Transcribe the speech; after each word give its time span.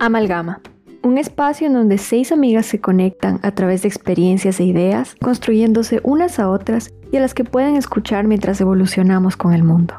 Amalgama. 0.00 0.60
Un 1.02 1.18
espacio 1.18 1.66
en 1.66 1.74
donde 1.74 1.98
seis 1.98 2.30
amigas 2.30 2.66
se 2.66 2.80
conectan 2.80 3.40
a 3.42 3.50
través 3.50 3.82
de 3.82 3.88
experiencias 3.88 4.60
e 4.60 4.64
ideas, 4.64 5.16
construyéndose 5.20 6.00
unas 6.04 6.38
a 6.38 6.48
otras 6.48 6.92
y 7.10 7.16
a 7.16 7.20
las 7.20 7.34
que 7.34 7.44
pueden 7.44 7.74
escuchar 7.74 8.26
mientras 8.26 8.60
evolucionamos 8.60 9.36
con 9.36 9.54
el 9.54 9.64
mundo. 9.64 9.94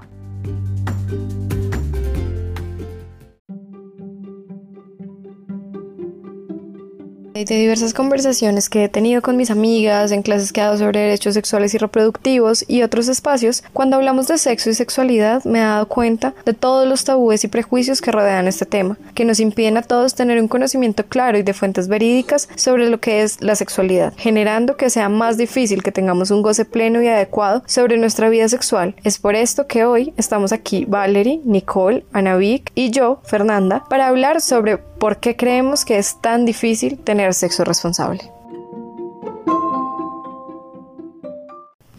De 7.45 7.55
diversas 7.55 7.93
conversaciones 7.93 8.69
que 8.69 8.83
he 8.83 8.89
tenido 8.89 9.21
con 9.21 9.37
mis 9.37 9.49
amigas, 9.49 10.11
en 10.11 10.23
clases 10.23 10.51
que 10.51 10.59
he 10.59 10.63
dado 10.65 10.77
sobre 10.77 10.99
derechos 10.99 11.35
sexuales 11.35 11.73
y 11.73 11.77
reproductivos 11.77 12.65
y 12.67 12.81
otros 12.81 13.07
espacios, 13.07 13.63
cuando 13.71 13.95
hablamos 13.95 14.27
de 14.27 14.37
sexo 14.37 14.69
y 14.69 14.73
sexualidad 14.73 15.45
me 15.45 15.59
he 15.59 15.61
dado 15.61 15.87
cuenta 15.87 16.33
de 16.45 16.53
todos 16.53 16.85
los 16.85 17.05
tabúes 17.05 17.45
y 17.45 17.47
prejuicios 17.47 18.01
que 18.01 18.11
rodean 18.11 18.49
este 18.49 18.65
tema, 18.65 18.97
que 19.15 19.23
nos 19.23 19.39
impiden 19.39 19.77
a 19.77 19.83
todos 19.83 20.15
tener 20.15 20.41
un 20.41 20.49
conocimiento 20.49 21.05
claro 21.05 21.37
y 21.37 21.43
de 21.43 21.53
fuentes 21.53 21.87
verídicas 21.87 22.49
sobre 22.55 22.89
lo 22.89 22.99
que 22.99 23.21
es 23.21 23.41
la 23.41 23.55
sexualidad, 23.55 24.13
generando 24.17 24.75
que 24.75 24.89
sea 24.89 25.07
más 25.07 25.37
difícil 25.37 25.81
que 25.81 25.93
tengamos 25.93 26.31
un 26.31 26.41
goce 26.41 26.65
pleno 26.65 27.01
y 27.01 27.07
adecuado 27.07 27.63
sobre 27.67 27.95
nuestra 27.95 28.27
vida 28.27 28.49
sexual. 28.49 28.95
Es 29.05 29.17
por 29.17 29.35
esto 29.35 29.65
que 29.65 29.85
hoy 29.85 30.13
estamos 30.17 30.51
aquí 30.51 30.83
Valerie, 30.89 31.39
Nicole, 31.45 32.03
Anavik 32.11 32.73
y 32.75 32.91
yo, 32.91 33.21
Fernanda, 33.23 33.85
para 33.89 34.09
hablar 34.09 34.41
sobre 34.41 34.89
¿Por 34.99 35.21
qué 35.21 35.37
creemos 35.37 35.85
que 35.85 35.97
es 35.97 36.19
tan 36.19 36.45
difícil 36.45 36.99
tener 36.99 37.28
sexo 37.33 37.63
responsable? 37.65 38.38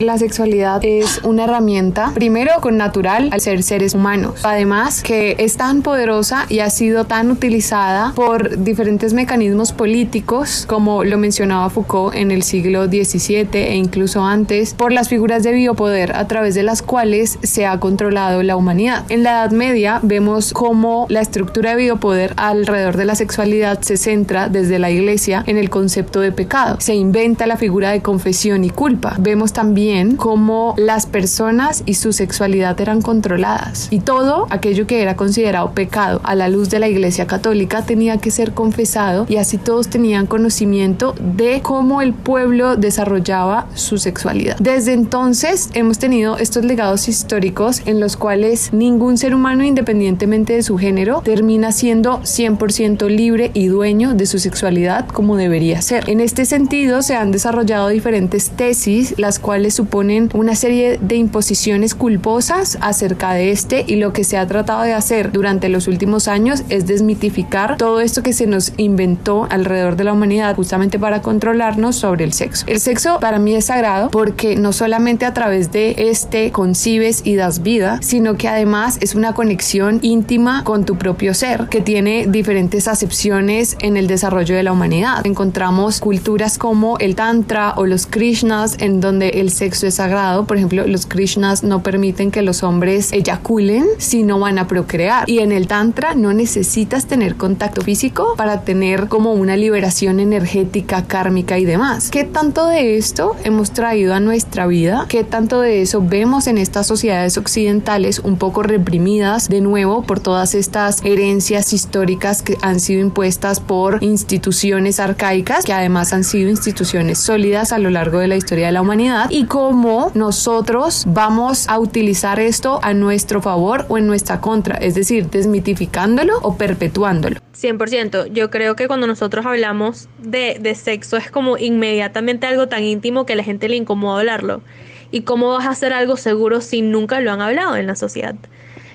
La 0.00 0.16
sexualidad 0.16 0.82
es 0.82 1.20
una 1.24 1.44
herramienta, 1.44 2.12
primero 2.14 2.52
con 2.62 2.78
natural 2.78 3.28
al 3.32 3.40
ser 3.42 3.62
seres 3.62 3.92
humanos. 3.92 4.40
Además, 4.44 5.02
que 5.02 5.36
es 5.38 5.58
tan 5.58 5.82
poderosa 5.82 6.46
y 6.48 6.60
ha 6.60 6.70
sido 6.70 7.04
tan 7.04 7.30
utilizada 7.30 8.14
por 8.16 8.64
diferentes 8.64 9.12
mecanismos 9.12 9.72
políticos, 9.72 10.64
como 10.66 11.04
lo 11.04 11.18
mencionaba 11.18 11.68
Foucault 11.68 12.16
en 12.16 12.30
el 12.30 12.42
siglo 12.44 12.86
XVII 12.86 13.48
e 13.52 13.76
incluso 13.76 14.24
antes, 14.24 14.72
por 14.72 14.90
las 14.90 15.10
figuras 15.10 15.42
de 15.42 15.52
biopoder 15.52 16.16
a 16.16 16.26
través 16.26 16.54
de 16.54 16.62
las 16.62 16.80
cuales 16.80 17.38
se 17.42 17.66
ha 17.66 17.78
controlado 17.78 18.42
la 18.42 18.56
humanidad. 18.56 19.04
En 19.10 19.22
la 19.22 19.32
Edad 19.32 19.50
Media 19.50 20.00
vemos 20.02 20.54
cómo 20.54 21.04
la 21.10 21.20
estructura 21.20 21.72
de 21.72 21.76
biopoder 21.76 22.32
alrededor 22.38 22.96
de 22.96 23.04
la 23.04 23.16
sexualidad 23.16 23.82
se 23.82 23.98
centra 23.98 24.48
desde 24.48 24.78
la 24.78 24.90
iglesia 24.90 25.44
en 25.46 25.58
el 25.58 25.68
concepto 25.68 26.20
de 26.20 26.32
pecado. 26.32 26.80
Se 26.80 26.94
inventa 26.94 27.46
la 27.46 27.58
figura 27.58 27.90
de 27.90 28.00
confesión 28.00 28.64
y 28.64 28.70
culpa. 28.70 29.16
Vemos 29.18 29.52
también 29.52 29.89
cómo 30.16 30.74
las 30.76 31.06
personas 31.06 31.82
y 31.84 31.94
su 31.94 32.12
sexualidad 32.12 32.80
eran 32.80 33.02
controladas 33.02 33.88
y 33.90 34.00
todo 34.00 34.46
aquello 34.50 34.86
que 34.86 35.02
era 35.02 35.16
considerado 35.16 35.72
pecado 35.72 36.20
a 36.22 36.34
la 36.34 36.48
luz 36.48 36.70
de 36.70 36.78
la 36.78 36.88
Iglesia 36.88 37.26
Católica 37.26 37.82
tenía 37.82 38.18
que 38.18 38.30
ser 38.30 38.52
confesado 38.52 39.26
y 39.28 39.36
así 39.36 39.58
todos 39.58 39.88
tenían 39.88 40.26
conocimiento 40.26 41.14
de 41.18 41.60
cómo 41.62 42.02
el 42.02 42.12
pueblo 42.12 42.76
desarrollaba 42.76 43.66
su 43.74 43.98
sexualidad. 43.98 44.56
Desde 44.60 44.92
entonces 44.92 45.70
hemos 45.74 45.98
tenido 45.98 46.38
estos 46.38 46.64
legados 46.64 47.08
históricos 47.08 47.82
en 47.86 47.98
los 47.98 48.16
cuales 48.16 48.72
ningún 48.72 49.18
ser 49.18 49.34
humano 49.34 49.64
independientemente 49.64 50.52
de 50.52 50.62
su 50.62 50.78
género 50.78 51.20
termina 51.24 51.72
siendo 51.72 52.20
100% 52.20 53.08
libre 53.08 53.50
y 53.54 53.66
dueño 53.66 54.14
de 54.14 54.26
su 54.26 54.38
sexualidad 54.38 55.08
como 55.08 55.36
debería 55.36 55.82
ser. 55.82 56.08
En 56.08 56.20
este 56.20 56.44
sentido 56.44 57.02
se 57.02 57.16
han 57.16 57.32
desarrollado 57.32 57.88
diferentes 57.88 58.50
tesis 58.50 59.14
las 59.16 59.38
cuales 59.38 59.79
suponen 59.80 60.28
una 60.34 60.54
serie 60.56 60.98
de 61.00 61.16
imposiciones 61.16 61.94
culposas 61.94 62.76
acerca 62.82 63.32
de 63.32 63.50
este 63.50 63.82
y 63.86 63.96
lo 63.96 64.12
que 64.12 64.24
se 64.24 64.36
ha 64.36 64.46
tratado 64.46 64.82
de 64.82 64.92
hacer 64.92 65.32
durante 65.32 65.70
los 65.70 65.88
últimos 65.88 66.28
años 66.28 66.64
es 66.68 66.86
desmitificar 66.86 67.78
todo 67.78 68.02
esto 68.02 68.22
que 68.22 68.34
se 68.34 68.46
nos 68.46 68.74
inventó 68.76 69.46
alrededor 69.48 69.96
de 69.96 70.04
la 70.04 70.12
humanidad 70.12 70.54
justamente 70.54 70.98
para 70.98 71.22
controlarnos 71.22 71.96
sobre 71.96 72.24
el 72.24 72.34
sexo. 72.34 72.66
El 72.68 72.78
sexo 72.78 73.20
para 73.20 73.38
mí 73.38 73.54
es 73.54 73.64
sagrado 73.64 74.10
porque 74.10 74.54
no 74.54 74.74
solamente 74.74 75.24
a 75.24 75.32
través 75.32 75.72
de 75.72 75.94
este 75.96 76.52
concibes 76.52 77.22
y 77.24 77.36
das 77.36 77.62
vida, 77.62 78.00
sino 78.02 78.36
que 78.36 78.48
además 78.48 78.98
es 79.00 79.14
una 79.14 79.32
conexión 79.32 80.00
íntima 80.02 80.62
con 80.62 80.84
tu 80.84 80.98
propio 80.98 81.32
ser 81.32 81.68
que 81.70 81.80
tiene 81.80 82.26
diferentes 82.28 82.86
acepciones 82.86 83.78
en 83.80 83.96
el 83.96 84.08
desarrollo 84.08 84.54
de 84.54 84.62
la 84.62 84.72
humanidad. 84.72 85.26
Encontramos 85.26 86.00
culturas 86.00 86.58
como 86.58 86.98
el 86.98 87.14
tantra 87.14 87.72
o 87.78 87.86
los 87.86 88.06
krishnas 88.06 88.76
en 88.80 89.00
donde 89.00 89.28
el 89.40 89.48
sexo 89.50 89.69
sexo 89.70 89.86
es 89.86 89.94
sagrado. 89.94 90.46
Por 90.46 90.56
ejemplo, 90.56 90.86
los 90.86 91.06
Krishnas 91.06 91.62
no 91.62 91.82
permiten 91.82 92.30
que 92.30 92.42
los 92.42 92.62
hombres 92.62 93.12
eyaculen 93.12 93.86
si 93.98 94.24
no 94.24 94.40
van 94.40 94.58
a 94.58 94.66
procrear. 94.66 95.28
Y 95.28 95.38
en 95.38 95.52
el 95.52 95.68
Tantra 95.68 96.14
no 96.14 96.32
necesitas 96.32 97.06
tener 97.06 97.36
contacto 97.36 97.82
físico 97.82 98.34
para 98.36 98.62
tener 98.62 99.06
como 99.08 99.32
una 99.32 99.56
liberación 99.56 100.18
energética, 100.18 101.04
kármica 101.04 101.58
y 101.58 101.64
demás. 101.64 102.10
¿Qué 102.10 102.24
tanto 102.24 102.66
de 102.66 102.96
esto 102.96 103.36
hemos 103.44 103.70
traído 103.70 104.14
a 104.14 104.20
nuestra 104.20 104.66
vida? 104.66 105.06
¿Qué 105.08 105.22
tanto 105.22 105.60
de 105.60 105.82
eso 105.82 106.02
vemos 106.02 106.48
en 106.48 106.58
estas 106.58 106.86
sociedades 106.86 107.38
occidentales 107.38 108.18
un 108.18 108.36
poco 108.36 108.62
reprimidas 108.62 109.48
de 109.48 109.60
nuevo 109.60 110.02
por 110.02 110.18
todas 110.18 110.54
estas 110.54 111.04
herencias 111.04 111.72
históricas 111.72 112.42
que 112.42 112.56
han 112.62 112.80
sido 112.80 113.00
impuestas 113.00 113.60
por 113.60 114.02
instituciones 114.02 114.98
arcaicas 114.98 115.64
que 115.64 115.72
además 115.72 116.12
han 116.12 116.24
sido 116.24 116.50
instituciones 116.50 117.18
sólidas 117.18 117.72
a 117.72 117.78
lo 117.78 117.90
largo 117.90 118.18
de 118.18 118.26
la 118.26 118.36
historia 118.36 118.66
de 118.66 118.72
la 118.72 118.82
humanidad 118.82 119.30
y 119.30 119.44
cómo 119.60 120.10
nosotros 120.14 121.04
vamos 121.06 121.68
a 121.68 121.78
utilizar 121.78 122.40
esto 122.40 122.80
a 122.82 122.94
nuestro 122.94 123.42
favor 123.42 123.84
o 123.90 123.98
en 123.98 124.06
nuestra 124.06 124.40
contra, 124.40 124.76
es 124.76 124.94
decir, 124.94 125.28
desmitificándolo 125.28 126.38
o 126.40 126.56
perpetuándolo. 126.56 127.36
100%, 127.54 128.32
yo 128.32 128.48
creo 128.48 128.74
que 128.74 128.88
cuando 128.88 129.06
nosotros 129.06 129.44
hablamos 129.44 130.08
de, 130.16 130.56
de 130.58 130.74
sexo 130.74 131.18
es 131.18 131.30
como 131.30 131.58
inmediatamente 131.58 132.46
algo 132.46 132.68
tan 132.68 132.84
íntimo 132.84 133.26
que 133.26 133.34
a 133.34 133.36
la 133.36 133.42
gente 133.42 133.68
le 133.68 133.76
incomoda 133.76 134.20
hablarlo. 134.20 134.62
¿Y 135.10 135.22
cómo 135.24 135.50
vas 135.50 135.66
a 135.66 135.70
hacer 135.72 135.92
algo 135.92 136.16
seguro 136.16 136.62
si 136.62 136.80
nunca 136.80 137.20
lo 137.20 137.30
han 137.30 137.42
hablado 137.42 137.76
en 137.76 137.86
la 137.86 137.96
sociedad? 137.96 138.36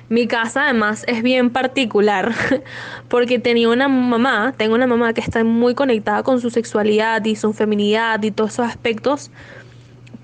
Mi 0.10 0.26
casa 0.26 0.64
además 0.64 1.04
es 1.08 1.22
bien 1.22 1.52
particular 1.52 2.34
porque 3.08 3.38
tenía 3.38 3.70
una 3.70 3.88
mamá, 3.88 4.56
tengo 4.58 4.74
una 4.74 4.88
mamá 4.88 5.14
que 5.14 5.22
está 5.22 5.44
muy 5.44 5.76
conectada 5.76 6.24
con 6.24 6.42
su 6.42 6.50
sexualidad 6.50 7.24
y 7.24 7.36
su 7.36 7.54
feminidad 7.54 8.24
y 8.24 8.32
todos 8.32 8.54
esos 8.54 8.66
aspectos, 8.66 9.30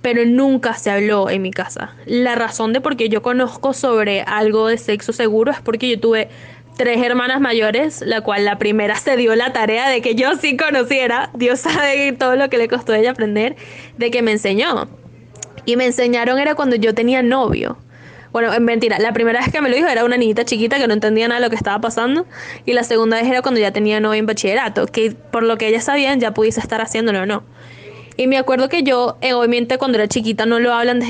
pero 0.02 0.26
nunca 0.26 0.74
se 0.74 0.92
habló 0.92 1.30
en 1.30 1.42
mi 1.42 1.52
casa. 1.52 1.96
La 2.06 2.36
razón 2.36 2.74
de 2.74 2.82
por 2.82 2.98
qué 2.98 3.10
yo 3.10 3.22
conozco 3.22 3.74
sobre 3.74 4.22
algo 4.22 4.68
de 4.68 4.78
sexo 4.78 5.14
seguro 5.14 5.52
es 5.52 5.62
porque 5.62 5.90
yo 5.90 6.00
tuve 6.00 6.30
tres 6.78 7.04
hermanas 7.04 7.40
mayores, 7.42 8.02
la 8.02 8.22
cual 8.22 8.46
la 8.46 8.58
primera 8.58 8.96
se 8.96 9.16
dio 9.16 9.36
la 9.36 9.54
tarea 9.54 9.90
de 9.90 10.02
que 10.02 10.16
yo 10.16 10.36
sí 10.36 10.58
conociera, 10.58 11.30
Dios 11.34 11.60
sabe 11.60 12.12
todo 12.14 12.36
lo 12.36 12.50
que 12.50 12.58
le 12.58 12.68
costó 12.68 12.94
a 12.94 12.98
ella 12.98 13.12
aprender, 13.12 13.56
de 13.98 14.12
que 14.12 14.22
me 14.22 14.32
enseñó. 14.32 14.88
Y 15.66 15.76
me 15.76 15.86
enseñaron 15.86 16.40
era 16.40 16.56
cuando 16.56 16.76
yo 16.76 16.96
tenía 16.96 17.22
novio. 17.22 17.78
Bueno, 18.32 18.54
en 18.54 18.64
mentira, 18.64 18.98
la 18.98 19.12
primera 19.12 19.42
vez 19.42 19.52
que 19.52 19.62
me 19.62 19.70
lo 19.70 19.76
dijo 19.76 19.88
era 19.88 20.06
una 20.06 20.16
niñita 20.16 20.46
chiquita 20.46 20.78
que 20.78 20.88
no 20.88 20.94
entendía 20.94 21.28
nada 21.28 21.40
de 21.40 21.46
lo 21.46 21.50
que 21.50 21.58
estaba 21.58 21.80
pasando. 21.82 22.26
Y 22.66 22.74
la 22.74 22.84
segunda 22.84 23.18
vez 23.18 23.28
era 23.28 23.42
cuando 23.42 23.60
ya 23.60 23.72
tenía 23.72 24.00
novio 24.00 24.20
en 24.20 24.26
bachillerato, 24.26 24.86
que 24.88 25.12
por 25.12 25.44
lo 25.44 25.58
que 25.58 25.68
ellas 25.68 25.84
sabían 25.84 26.20
ya 26.20 26.34
pudiese 26.34 26.62
estar 26.62 26.82
haciéndolo 26.82 27.22
o 27.22 27.26
no. 27.26 27.44
Y 28.18 28.28
me 28.28 28.38
acuerdo 28.38 28.70
que 28.70 28.84
yo, 28.84 29.18
eh, 29.22 29.34
obviamente, 29.34 29.78
cuando 29.78 29.98
era 29.98 30.08
chiquita 30.08 30.46
no 30.46 30.60
lo 30.60 30.74
hablan, 30.74 31.02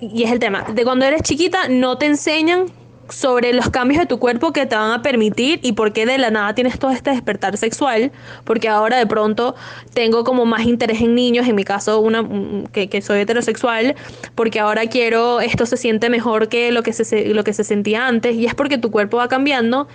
y 0.00 0.24
es 0.24 0.32
el 0.32 0.38
tema, 0.38 0.64
de 0.72 0.84
cuando 0.84 1.04
eres 1.04 1.22
chiquita 1.22 1.68
no 1.68 1.98
te 1.98 2.06
enseñan 2.06 2.66
sobre 3.08 3.52
los 3.52 3.68
cambios 3.68 4.00
de 4.00 4.06
tu 4.06 4.18
cuerpo 4.18 4.52
que 4.52 4.64
te 4.64 4.74
van 4.74 4.92
a 4.92 5.02
permitir 5.02 5.60
y 5.62 5.72
por 5.72 5.92
qué 5.92 6.06
de 6.06 6.16
la 6.18 6.30
nada 6.30 6.54
tienes 6.54 6.78
todo 6.78 6.90
este 6.90 7.10
despertar 7.10 7.56
sexual, 7.56 8.10
porque 8.44 8.68
ahora 8.68 8.96
de 8.96 9.06
pronto 9.06 9.54
tengo 9.92 10.24
como 10.24 10.46
más 10.46 10.64
interés 10.64 11.00
en 11.02 11.14
niños, 11.14 11.46
en 11.46 11.54
mi 11.54 11.64
caso 11.64 12.00
una 12.00 12.26
que, 12.72 12.88
que 12.88 13.02
soy 13.02 13.20
heterosexual, 13.20 13.96
porque 14.34 14.60
ahora 14.60 14.86
quiero, 14.86 15.40
esto 15.40 15.66
se 15.66 15.76
siente 15.76 16.08
mejor 16.08 16.48
que 16.48 16.72
lo 16.72 16.82
que 16.82 16.92
se, 16.92 17.34
lo 17.34 17.44
que 17.44 17.52
se 17.52 17.64
sentía 17.64 18.06
antes, 18.06 18.34
y 18.36 18.46
es 18.46 18.54
porque 18.54 18.78
tu 18.78 18.90
cuerpo 18.90 19.18
va 19.18 19.28
cambiando, 19.28 19.88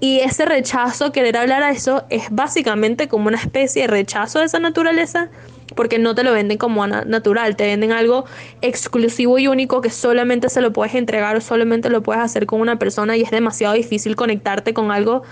y 0.00 0.20
ese 0.20 0.46
rechazo, 0.46 1.12
querer 1.12 1.36
hablar 1.36 1.62
a 1.62 1.70
eso, 1.70 2.04
es 2.10 2.24
básicamente 2.30 3.06
como 3.06 3.28
una 3.28 3.38
especie 3.38 3.82
de 3.82 3.88
rechazo 3.88 4.38
de 4.38 4.46
esa 4.46 4.58
naturaleza 4.58 5.28
porque 5.74 5.98
no 5.98 6.14
te 6.14 6.22
lo 6.22 6.32
venden 6.32 6.58
como 6.58 6.86
natural, 6.86 7.56
te 7.56 7.64
venden 7.64 7.92
algo 7.92 8.24
exclusivo 8.60 9.38
y 9.38 9.46
único 9.46 9.80
que 9.80 9.90
solamente 9.90 10.48
se 10.48 10.60
lo 10.60 10.72
puedes 10.72 10.94
entregar 10.94 11.36
o 11.36 11.40
solamente 11.40 11.90
lo 11.90 12.02
puedes 12.02 12.22
hacer 12.22 12.46
con 12.46 12.60
una 12.60 12.78
persona 12.78 13.16
y 13.16 13.22
es 13.22 13.30
demasiado 13.30 13.74
difícil 13.74 14.16
conectarte 14.16 14.74
con 14.74 14.90
algo 14.90 15.22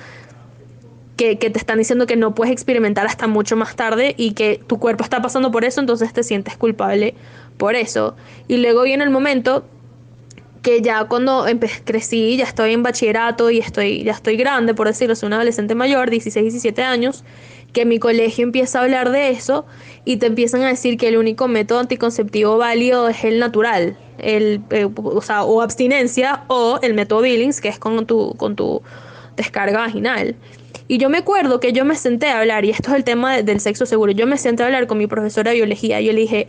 que, 1.17 1.37
te 1.37 1.59
están 1.59 1.77
diciendo 1.77 2.07
que 2.07 2.17
no 2.17 2.35
puedes 2.35 2.51
experimentar 2.51 3.07
hasta 3.07 3.27
mucho 3.27 3.55
más 3.55 3.77
tarde 3.77 4.15
y 4.17 4.33
que 4.33 4.59
tu 4.67 4.79
cuerpo 4.79 5.05
está 5.05 5.21
pasando 5.21 5.51
por 5.51 5.67
eso, 5.67 5.81
entonces 5.81 6.13
te 6.15 6.23
sientes 6.23 6.57
culpable 6.57 7.15
por 7.59 7.75
eso. 7.75 8.17
Y 8.49 8.57
luego 8.57 8.83
viene 8.85 9.05
el 9.05 9.11
momento 9.11 9.65
que 10.63 10.81
ya 10.81 11.05
cuando 11.05 11.47
crecí, 11.85 12.39
ya 12.39 12.45
estoy 12.45 12.73
en 12.73 12.83
bachillerato 12.83 13.51
y 13.51 13.59
estoy, 13.59 14.03
ya 14.03 14.13
estoy 14.13 14.37
grande, 14.37 14.73
por 14.73 14.87
decirlo, 14.87 15.15
soy 15.15 15.27
un 15.27 15.35
adolescente 15.35 15.75
mayor, 15.75 16.09
16, 16.09 16.43
17 16.43 16.83
años, 16.83 17.23
que 17.73 17.85
mi 17.85 17.99
colegio 17.99 18.45
empieza 18.45 18.81
a 18.81 18.83
hablar 18.83 19.11
de 19.11 19.31
eso 19.31 19.67
y 20.05 20.17
te 20.17 20.27
empiezan 20.27 20.63
a 20.63 20.69
decir 20.69 20.97
que 20.97 21.09
el 21.09 21.17
único 21.17 21.49
método 21.49 21.81
anticonceptivo 21.81 22.59
válido 22.59 23.09
es 23.09 23.25
el 23.25 23.39
natural, 23.39 23.97
el, 24.19 24.61
eh, 24.71 24.89
o, 24.95 25.21
sea, 25.23 25.45
o 25.45 25.63
abstinencia 25.63 26.45
o 26.49 26.79
el 26.83 26.95
método 26.95 27.23
Billings, 27.23 27.61
que 27.61 27.69
es 27.69 27.79
con 27.79 28.07
tu, 28.07 28.35
con 28.37 28.57
tu 28.57 28.83
descarga 29.37 29.79
vaginal. 29.79 30.37
Y 30.89 30.99
yo 30.99 31.09
me 31.09 31.19
acuerdo 31.19 31.61
que 31.61 31.73
yo 31.73 31.85
me 31.85 31.95
senté 31.95 32.29
a 32.29 32.41
hablar, 32.41 32.65
y 32.65 32.71
esto 32.71 32.91
es 32.91 32.97
el 32.97 33.05
tema 33.05 33.43
del 33.43 33.61
sexo 33.61 33.87
seguro, 33.87 34.13
yo 34.13 34.27
me 34.27 34.37
senté 34.37 34.63
a 34.63 34.67
hablar 34.67 34.87
con 34.87 34.99
mi 34.99 35.07
profesora 35.07 35.51
de 35.51 35.57
biología 35.59 36.01
y 36.01 36.07
yo 36.07 36.13
le 36.13 36.23
dije, 36.23 36.49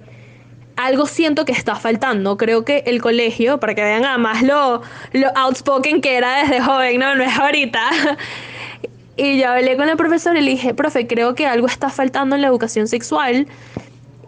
algo 0.75 1.05
siento 1.05 1.45
que 1.45 1.51
está 1.51 1.75
faltando. 1.75 2.37
Creo 2.37 2.65
que 2.65 2.83
el 2.87 3.01
colegio, 3.01 3.59
para 3.59 3.75
que 3.75 3.83
vean 3.83 4.05
además 4.05 4.41
lo, 4.43 4.81
lo 5.13 5.27
outspoken 5.35 6.01
que 6.01 6.15
era 6.15 6.41
desde 6.41 6.61
joven, 6.61 6.99
no, 6.99 7.15
no 7.15 7.23
es 7.23 7.37
ahorita. 7.37 7.89
Y 9.17 9.39
yo 9.39 9.49
hablé 9.49 9.75
con 9.77 9.87
la 9.87 9.95
profesora 9.95 10.39
y 10.39 10.43
le 10.43 10.51
dije, 10.51 10.73
profe, 10.73 11.07
creo 11.07 11.35
que 11.35 11.45
algo 11.45 11.67
está 11.67 11.89
faltando 11.89 12.35
en 12.35 12.41
la 12.41 12.47
educación 12.47 12.87
sexual 12.87 13.47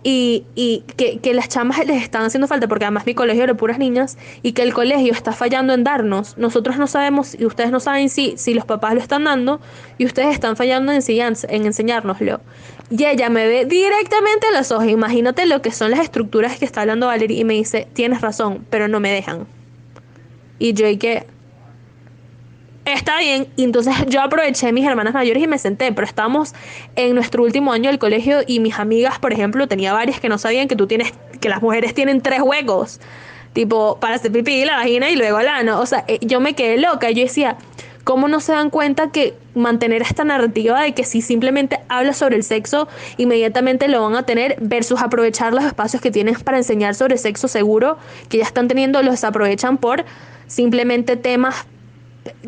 y, 0.03 0.43
y 0.53 0.83
que, 0.97 1.19
que, 1.19 1.33
las 1.33 1.47
chamas 1.47 1.85
les 1.85 2.03
están 2.03 2.23
haciendo 2.23 2.47
falta, 2.47 2.67
porque 2.67 2.83
además 2.83 3.05
mi 3.05 3.15
colegio 3.15 3.43
era 3.43 3.53
puras 3.55 3.79
niñas, 3.79 4.17
y 4.41 4.51
que 4.51 4.61
el 4.61 4.73
colegio 4.73 5.13
está 5.13 5.31
fallando 5.31 5.73
en 5.73 5.85
darnos. 5.85 6.37
Nosotros 6.37 6.77
no 6.77 6.87
sabemos, 6.87 7.35
y 7.39 7.45
ustedes 7.45 7.71
no 7.71 7.79
saben 7.79 8.09
si, 8.09 8.33
si 8.37 8.53
los 8.53 8.65
papás 8.65 8.93
lo 8.93 8.99
están 8.99 9.23
dando, 9.23 9.61
y 9.97 10.05
ustedes 10.05 10.33
están 10.33 10.57
fallando 10.57 10.91
en, 10.91 11.01
en 11.07 11.65
enseñárnoslo. 11.65 12.41
Y 12.89 13.05
ella 13.05 13.29
me 13.29 13.47
ve 13.47 13.65
directamente 13.65 14.47
a 14.47 14.51
los 14.51 14.71
ojos, 14.71 14.87
imagínate 14.87 15.45
lo 15.45 15.61
que 15.61 15.71
son 15.71 15.91
las 15.91 16.01
estructuras 16.01 16.59
que 16.59 16.65
está 16.65 16.81
hablando 16.81 17.07
Valerie, 17.07 17.39
y 17.39 17.45
me 17.45 17.53
dice, 17.53 17.87
tienes 17.93 18.19
razón, 18.19 18.65
pero 18.69 18.89
no 18.89 18.99
me 18.99 19.11
dejan. 19.11 19.47
Y 20.59 20.73
yo, 20.73 20.87
¿y 20.87 20.97
que 20.97 21.25
está 22.85 23.19
bien. 23.19 23.47
Y 23.55 23.63
entonces 23.63 23.93
yo 24.07 24.21
aproveché 24.21 24.71
mis 24.71 24.85
hermanas 24.85 25.13
mayores 25.13 25.41
y 25.43 25.47
me 25.47 25.57
senté, 25.57 25.91
pero 25.91 26.05
estábamos 26.05 26.53
en 26.95 27.15
nuestro 27.15 27.43
último 27.43 27.71
año 27.71 27.89
del 27.89 27.99
colegio 27.99 28.39
y 28.45 28.59
mis 28.59 28.79
amigas, 28.79 29.19
por 29.19 29.33
ejemplo, 29.33 29.67
tenía 29.67 29.93
varias 29.93 30.19
que 30.19 30.29
no 30.29 30.37
sabían 30.37 30.67
que 30.67 30.75
tú 30.75 30.87
tienes, 30.87 31.13
que 31.39 31.49
las 31.49 31.61
mujeres 31.61 31.93
tienen 31.93 32.21
tres 32.21 32.41
huecos, 32.41 32.99
tipo 33.53 33.97
para 33.99 34.15
hacer 34.15 34.31
pipí, 34.31 34.65
la 34.65 34.77
vagina 34.77 35.09
y 35.09 35.15
luego 35.15 35.39
el 35.39 35.47
ano. 35.47 35.79
O 35.79 35.85
sea, 35.85 36.03
eh, 36.07 36.19
yo 36.21 36.39
me 36.39 36.53
quedé 36.53 36.77
loca. 36.77 37.09
Yo 37.11 37.23
decía, 37.23 37.57
¿cómo 38.03 38.27
no 38.27 38.39
se 38.39 38.51
dan 38.51 38.69
cuenta 38.69 39.11
que 39.11 39.33
mantener 39.55 40.01
esta 40.01 40.23
narrativa 40.23 40.81
de 40.81 40.93
que 40.93 41.03
si 41.03 41.21
simplemente 41.21 41.79
hablas 41.87 42.17
sobre 42.17 42.35
el 42.35 42.43
sexo, 42.43 42.87
inmediatamente 43.17 43.87
lo 43.87 44.01
van 44.01 44.15
a 44.15 44.23
tener, 44.23 44.57
versus 44.59 45.01
aprovechar 45.01 45.53
los 45.53 45.63
espacios 45.63 46.01
que 46.01 46.11
tienes 46.11 46.43
para 46.43 46.57
enseñar 46.57 46.95
sobre 46.95 47.17
sexo 47.17 47.47
seguro, 47.47 47.97
que 48.29 48.39
ya 48.39 48.43
están 48.43 48.67
teniendo, 48.67 49.01
los 49.03 49.23
aprovechan 49.23 49.77
por 49.77 50.05
simplemente 50.47 51.15
temas 51.15 51.65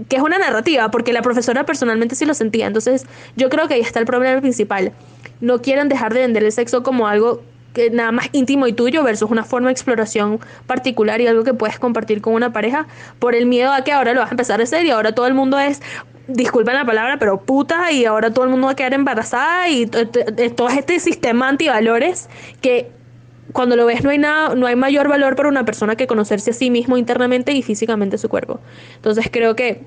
que 0.08 0.16
es 0.16 0.22
una 0.22 0.38
narrativa, 0.38 0.90
porque 0.92 1.14
la 1.14 1.22
profesora 1.22 1.66
personalmente 1.66 2.16
sí 2.16 2.26
lo 2.26 2.34
sentía. 2.34 2.68
Entonces, 2.68 3.06
yo 3.36 3.50
creo 3.50 3.68
que 3.68 3.76
ahí 3.76 3.82
está 3.82 4.00
el 4.00 4.06
problema 4.06 4.40
principal. 4.42 4.94
No 5.42 5.62
quieren 5.62 5.90
dejar 5.90 6.14
de 6.14 6.22
vender 6.22 6.44
el 6.44 6.52
sexo 6.52 6.84
como 6.84 7.08
algo 7.08 7.42
que 7.74 7.90
nada 7.90 8.12
más 8.12 8.30
íntimo 8.32 8.68
y 8.68 8.74
tuyo 8.74 9.04
versus 9.04 9.30
una 9.30 9.44
forma 9.44 9.68
de 9.68 9.74
exploración 9.74 10.40
particular 10.66 11.20
y 11.20 11.28
algo 11.28 11.44
que 11.44 11.54
puedes 11.54 11.78
compartir 11.78 12.22
con 12.22 12.34
una 12.34 12.54
pareja 12.54 12.88
por 13.20 13.36
el 13.36 13.46
miedo 13.46 13.74
a 13.74 13.84
que 13.84 13.92
ahora 13.92 14.14
lo 14.14 14.22
vas 14.22 14.30
a 14.30 14.32
empezar 14.32 14.62
a 14.62 14.64
hacer 14.64 14.86
y 14.86 14.92
ahora 14.92 15.14
todo 15.14 15.28
el 15.28 15.34
mundo 15.34 15.60
es 15.60 15.82
disculpen 16.28 16.74
la 16.74 16.86
palabra, 16.86 17.18
pero 17.20 17.42
puta, 17.42 17.92
y 17.92 18.06
ahora 18.06 18.32
todo 18.32 18.46
el 18.46 18.52
mundo 18.52 18.68
va 18.68 18.74
a 18.74 18.76
quedar 18.76 18.94
embarazada 18.94 19.70
y 19.70 19.86
todo 19.86 20.70
este 20.70 21.00
sistema 21.00 21.50
antivalores 21.50 22.30
que 22.62 22.90
cuando 23.56 23.78
lo 23.78 23.86
ves 23.86 24.04
no 24.04 24.10
hay 24.10 24.18
nada, 24.18 24.54
no 24.54 24.68
hay 24.68 24.76
mayor 24.76 25.08
valor 25.08 25.38
para 25.38 25.48
una 25.48 25.64
persona 25.64 25.96
que 25.96 26.08
conocerse 26.08 26.52
a 26.52 26.54
sí 26.54 26.70
mismo 26.70 26.98
internamente 26.98 27.54
y 27.54 27.64
físicamente 27.64 28.18
su 28.18 28.28
cuerpo. 28.28 28.60
Entonces 28.98 29.30
creo 29.32 29.56
que 29.56 29.86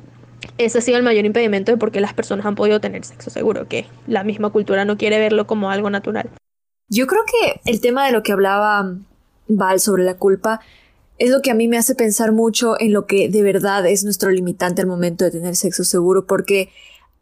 ese 0.57 0.79
ha 0.79 0.81
sido 0.81 0.97
el 0.97 1.03
mayor 1.03 1.27
impedimento 1.27 1.71
de 1.71 1.77
por 1.77 1.91
qué 1.91 2.01
las 2.01 2.15
personas 2.15 2.47
han 2.47 2.55
podido 2.55 2.81
tener 2.81 3.05
sexo 3.05 3.29
seguro, 3.29 3.69
que 3.69 3.85
la 4.07 4.25
misma 4.25 4.49
cultura 4.49 4.87
no 4.87 4.97
quiere 4.97 5.19
verlo 5.19 5.47
como 5.47 5.71
algo 5.71 5.91
natural. 5.91 6.31
Yo 6.89 7.07
creo 7.07 7.21
que 7.27 7.61
el 7.71 7.83
tema 7.83 8.07
de 8.07 8.13
lo 8.13 8.23
que 8.23 8.33
hablaba 8.33 8.97
Val 9.49 9.81
sobre 9.81 10.03
la 10.03 10.15
culpa 10.15 10.61
es 11.19 11.29
lo 11.29 11.43
que 11.43 11.51
a 11.51 11.55
mí 11.55 11.69
me 11.69 11.77
hace 11.77 11.95
pensar 11.95 12.33
mucho 12.33 12.81
en 12.81 12.95
lo 12.95 13.05
que 13.05 13.29
de 13.29 13.43
verdad 13.43 13.87
es 13.87 14.03
nuestro 14.03 14.31
limitante 14.31 14.81
al 14.81 14.89
momento 14.89 15.27
de 15.27 15.31
tener 15.31 15.57
sexo 15.57 15.85
seguro, 15.85 16.25
porque 16.25 16.71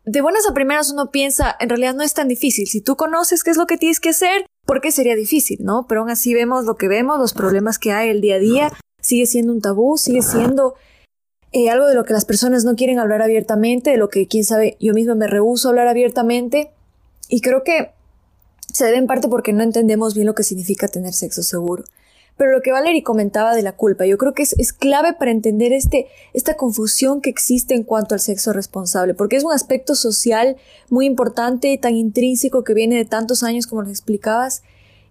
de 0.07 0.21
buenas 0.23 0.49
a 0.49 0.55
primeras 0.55 0.91
uno 0.91 1.11
piensa, 1.11 1.57
en 1.59 1.69
realidad 1.69 1.95
no 1.95 2.05
es 2.05 2.15
tan 2.15 2.29
difícil. 2.29 2.69
Si 2.69 2.81
tú 2.81 2.97
conoces 2.97 3.43
qué 3.43 3.51
es 3.51 3.57
lo 3.57 3.67
que 3.67 3.77
tienes 3.77 3.99
que 3.99 4.11
hacer, 4.11 4.47
¿por 4.65 4.81
qué 4.81 4.93
sería 4.93 5.17
difícil, 5.17 5.59
no? 5.63 5.87
Pero 5.89 6.01
aún 6.03 6.11
así 6.11 6.33
vemos 6.33 6.65
lo 6.65 6.77
que 6.77 6.87
vemos, 6.87 7.19
los 7.19 7.35
problemas 7.35 7.79
que 7.79 7.93
hay 7.93 8.09
el 8.09 8.21
día 8.21 8.37
a 8.37 8.39
día, 8.39 8.73
sigue 9.01 9.27
siendo 9.27 9.53
un 9.53 9.61
tabú, 9.61 9.99
sigue 9.99 10.23
siendo 10.23 10.75
eh, 11.51 11.71
algo 11.71 11.89
de 11.89 11.97
lo 11.97 12.05
que 12.05 12.13
las 12.13 12.25
personas 12.25 12.65
no 12.65 12.77
quieren 12.77 13.01
hablar 13.01 13.21
abiertamente, 13.21 13.91
de 13.91 13.97
lo 13.97 14.09
que 14.09 14.29
quién 14.29 14.45
sabe, 14.45 14.77
yo 14.79 14.95
misma 14.95 15.17
me 15.17 15.27
rehuso 15.27 15.69
a 15.69 15.71
hablar 15.71 15.89
abiertamente. 15.89 16.71
Y 17.29 17.41
creo 17.41 17.65
que 17.65 17.91
se 18.73 18.85
debe 18.85 18.99
en 18.99 19.09
parte 19.09 19.27
porque 19.27 19.53
no 19.53 19.65
entendemos 19.65 20.15
bien 20.15 20.29
lo 20.29 20.37
que 20.37 20.45
significa 20.45 20.87
tener 20.87 21.15
sexo 21.15 21.43
seguro. 21.43 21.83
Pero 22.37 22.53
lo 22.53 22.61
que 22.61 22.73
Valerie 22.73 23.03
comentaba 23.03 23.55
de 23.55 23.63
la 23.63 23.73
culpa, 23.77 24.05
yo 24.05 24.19
creo 24.19 24.35
que 24.35 24.43
es, 24.43 24.55
es, 24.59 24.73
clave 24.73 25.15
para 25.15 25.31
entender 25.31 25.73
este, 25.73 26.07
esta 26.35 26.57
confusión 26.57 27.23
que 27.23 27.31
existe 27.31 27.75
en 27.75 27.83
cuanto 27.83 28.15
al 28.15 28.21
sexo 28.21 28.53
responsable, 28.53 29.15
porque 29.15 29.37
es 29.37 29.45
un 29.45 29.53
aspecto 29.53 29.95
social 29.95 30.57
muy 30.91 31.07
importante, 31.07 31.79
tan 31.79 31.95
intrínseco 31.95 32.63
que 32.63 32.75
viene 32.75 32.97
de 32.97 33.07
tantos 33.07 33.43
años 33.43 33.67
como 33.67 33.83
lo 33.83 33.89
explicabas, 33.89 34.63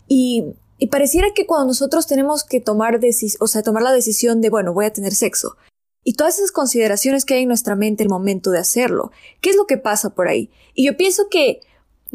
y, 0.07 0.45
y 0.77 0.87
pareciera 0.87 1.29
que 1.33 1.47
cuando 1.47 1.67
nosotros 1.67 2.05
tenemos 2.05 2.43
que 2.43 2.59
tomar, 2.61 2.99
o 3.39 3.47
sea, 3.47 3.63
tomar 3.63 3.81
la 3.81 3.91
decisión 3.91 4.39
de, 4.41 4.51
bueno, 4.51 4.73
voy 4.73 4.85
a 4.85 4.93
tener 4.93 5.15
sexo, 5.15 5.57
y 6.03 6.13
todas 6.13 6.37
esas 6.37 6.51
consideraciones 6.51 7.25
que 7.25 7.33
hay 7.33 7.41
en 7.41 7.47
nuestra 7.47 7.75
mente 7.75 8.03
el 8.03 8.09
momento 8.09 8.51
de 8.51 8.59
hacerlo, 8.59 9.11
¿qué 9.41 9.49
es 9.49 9.55
lo 9.55 9.65
que 9.65 9.77
pasa 9.77 10.11
por 10.11 10.27
ahí? 10.27 10.51
Y 10.75 10.85
yo 10.85 10.95
pienso 10.95 11.23
que 11.31 11.61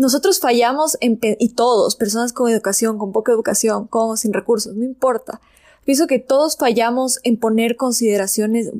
nosotros 0.01 0.41
fallamos 0.41 0.97
en, 1.03 1.21
y 1.23 1.51
todos, 1.51 1.95
personas 1.95 2.33
con 2.33 2.51
educación, 2.51 2.97
con 2.97 3.13
poca 3.13 3.33
educación, 3.33 3.87
con 3.87 4.09
o 4.09 4.17
sin 4.17 4.33
recursos, 4.33 4.75
no 4.75 4.83
importa. 4.83 5.43
Pienso 5.85 6.07
que 6.07 6.19
todos 6.19 6.57
fallamos 6.57 7.21
en 7.23 7.37
poner 7.37 7.77
consideraciones 7.77 8.71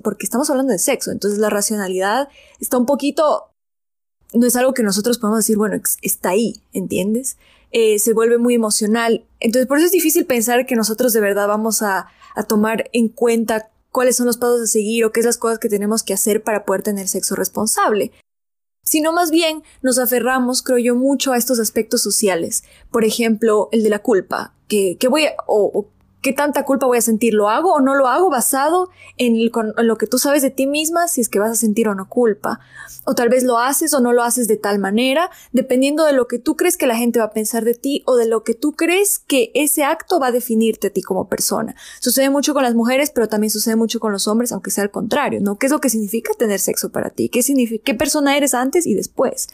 porque 0.00 0.24
estamos 0.24 0.48
hablando 0.48 0.72
de 0.72 0.78
sexo, 0.78 1.10
entonces 1.10 1.40
la 1.40 1.50
racionalidad 1.50 2.28
está 2.60 2.78
un 2.78 2.86
poquito, 2.86 3.50
no 4.32 4.46
es 4.46 4.54
algo 4.54 4.72
que 4.72 4.84
nosotros 4.84 5.18
podemos 5.18 5.40
decir, 5.40 5.56
bueno, 5.56 5.76
está 6.02 6.28
ahí, 6.28 6.62
¿entiendes? 6.72 7.36
Eh, 7.72 7.98
se 7.98 8.12
vuelve 8.12 8.38
muy 8.38 8.54
emocional. 8.54 9.26
Entonces 9.40 9.66
por 9.66 9.78
eso 9.78 9.86
es 9.86 9.92
difícil 9.92 10.24
pensar 10.24 10.66
que 10.66 10.76
nosotros 10.76 11.12
de 11.12 11.20
verdad 11.20 11.48
vamos 11.48 11.82
a, 11.82 12.06
a 12.36 12.44
tomar 12.44 12.88
en 12.92 13.08
cuenta 13.08 13.72
cuáles 13.90 14.14
son 14.14 14.26
los 14.26 14.36
pasos 14.36 14.60
a 14.60 14.66
seguir 14.68 15.04
o 15.04 15.10
qué 15.10 15.18
es 15.18 15.26
las 15.26 15.36
cosas 15.36 15.58
que 15.58 15.68
tenemos 15.68 16.04
que 16.04 16.14
hacer 16.14 16.44
para 16.44 16.64
poder 16.64 16.84
tener 16.84 17.08
sexo 17.08 17.34
responsable 17.34 18.12
sino 18.90 19.12
más 19.12 19.30
bien 19.30 19.62
nos 19.82 20.00
aferramos, 20.00 20.64
creo 20.64 20.78
yo, 20.78 20.96
mucho 20.96 21.32
a 21.32 21.36
estos 21.36 21.60
aspectos 21.60 22.02
sociales. 22.02 22.64
Por 22.90 23.04
ejemplo, 23.04 23.68
el 23.70 23.84
de 23.84 23.88
la 23.88 24.00
culpa, 24.00 24.52
que, 24.66 24.96
que 24.98 25.06
voy 25.06 25.26
a, 25.26 25.34
o, 25.46 25.86
¿Qué 26.22 26.34
tanta 26.34 26.66
culpa 26.66 26.86
voy 26.86 26.98
a 26.98 27.02
sentir? 27.02 27.32
¿Lo 27.32 27.48
hago 27.48 27.72
o 27.72 27.80
no 27.80 27.94
lo 27.94 28.06
hago 28.06 28.28
basado 28.28 28.90
en, 29.16 29.50
lo 29.76 29.96
que 29.96 30.06
tú 30.06 30.18
sabes 30.18 30.42
de 30.42 30.50
ti 30.50 30.66
misma, 30.66 31.08
si 31.08 31.22
es 31.22 31.30
que 31.30 31.38
vas 31.38 31.50
a 31.50 31.54
sentir 31.54 31.88
o 31.88 31.94
no 31.94 32.10
culpa? 32.10 32.60
O 33.04 33.14
tal 33.14 33.30
vez 33.30 33.42
lo 33.42 33.58
haces 33.58 33.94
o 33.94 34.00
no 34.00 34.12
lo 34.12 34.22
haces 34.22 34.46
de 34.46 34.58
tal 34.58 34.78
manera, 34.78 35.30
dependiendo 35.52 36.04
de 36.04 36.12
lo 36.12 36.28
que 36.28 36.38
tú 36.38 36.56
crees 36.56 36.76
que 36.76 36.86
la 36.86 36.96
gente 36.96 37.20
va 37.20 37.26
a 37.26 37.32
pensar 37.32 37.64
de 37.64 37.72
ti 37.72 38.02
o 38.04 38.16
de 38.16 38.26
lo 38.26 38.44
que 38.44 38.52
tú 38.52 38.72
crees 38.72 39.18
que 39.18 39.50
ese 39.54 39.82
acto 39.82 40.20
va 40.20 40.26
a 40.26 40.32
definirte 40.32 40.88
a 40.88 40.90
ti 40.90 41.00
como 41.00 41.26
persona. 41.28 41.74
Sucede 42.00 42.28
mucho 42.28 42.52
con 42.52 42.64
las 42.64 42.74
mujeres, 42.74 43.10
pero 43.10 43.28
también 43.28 43.50
sucede 43.50 43.76
mucho 43.76 43.98
con 43.98 44.12
los 44.12 44.28
hombres, 44.28 44.52
aunque 44.52 44.70
sea 44.70 44.84
al 44.84 44.90
contrario, 44.90 45.40
¿no? 45.40 45.56
¿Qué 45.56 45.66
es 45.66 45.72
lo 45.72 45.80
que 45.80 45.88
significa 45.88 46.34
tener 46.34 46.60
sexo 46.60 46.90
para 46.92 47.08
ti? 47.08 47.30
¿Qué, 47.30 47.42
significa, 47.42 47.82
qué 47.82 47.94
persona 47.94 48.36
eres 48.36 48.52
antes 48.52 48.86
y 48.86 48.92
después? 48.92 49.48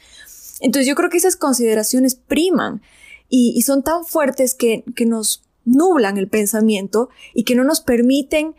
Entonces 0.58 0.88
yo 0.88 0.96
creo 0.96 1.10
que 1.10 1.18
esas 1.18 1.36
consideraciones 1.36 2.16
priman 2.16 2.82
y, 3.28 3.54
y 3.56 3.62
son 3.62 3.84
tan 3.84 4.04
fuertes 4.04 4.54
que, 4.54 4.84
que 4.96 5.06
nos 5.06 5.45
nublan 5.66 6.16
el 6.16 6.28
pensamiento 6.28 7.10
y 7.34 7.44
que 7.44 7.54
no 7.54 7.64
nos 7.64 7.80
permiten 7.80 8.54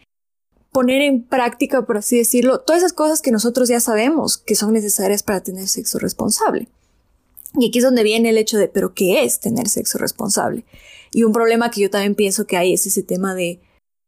poner 0.71 1.01
en 1.01 1.23
práctica, 1.23 1.87
por 1.87 1.97
así 1.97 2.17
decirlo, 2.17 2.59
todas 2.59 2.83
esas 2.83 2.93
cosas 2.93 3.23
que 3.23 3.31
nosotros 3.31 3.67
ya 3.67 3.79
sabemos 3.79 4.37
que 4.37 4.53
son 4.53 4.73
necesarias 4.73 5.23
para 5.23 5.41
tener 5.41 5.67
sexo 5.67 5.97
responsable. 5.97 6.67
Y 7.55 7.69
aquí 7.69 7.79
es 7.79 7.83
donde 7.83 8.03
viene 8.03 8.29
el 8.29 8.37
hecho 8.37 8.59
de, 8.59 8.67
pero 8.67 8.93
¿qué 8.93 9.23
es 9.23 9.39
tener 9.39 9.69
sexo 9.69 9.97
responsable? 9.97 10.65
Y 11.11 11.23
un 11.23 11.33
problema 11.33 11.71
que 11.71 11.81
yo 11.81 11.89
también 11.89 12.13
pienso 12.13 12.45
que 12.45 12.57
hay 12.57 12.73
es 12.73 12.85
ese 12.85 13.01
tema 13.01 13.33
de, 13.33 13.59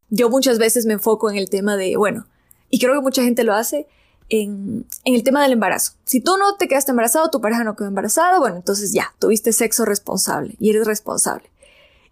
yo 0.09 0.29
muchas 0.29 0.59
veces 0.59 0.85
me 0.85 0.93
enfoco 0.93 1.31
en 1.31 1.37
el 1.37 1.49
tema 1.49 1.75
de, 1.75 1.95
bueno, 1.95 2.27
y 2.69 2.77
creo 2.77 2.93
que 2.93 3.01
mucha 3.01 3.23
gente 3.23 3.43
lo 3.43 3.55
hace, 3.55 3.87
en, 4.29 4.85
el 5.05 5.23
tema 5.23 5.41
del 5.41 5.53
embarazo. 5.53 5.93
Si 6.05 6.21
tú 6.21 6.37
no 6.37 6.55
te 6.55 6.67
quedaste 6.67 6.91
embarazado, 6.91 7.29
tu 7.29 7.41
pareja 7.41 7.63
no 7.63 7.75
quedó 7.75 7.87
embarazada, 7.87 8.39
bueno, 8.39 8.57
entonces 8.57 8.93
ya, 8.93 9.13
tuviste 9.19 9.53
sexo 9.53 9.85
responsable 9.85 10.55
y 10.59 10.69
eres 10.69 10.85
responsable. 10.85 11.49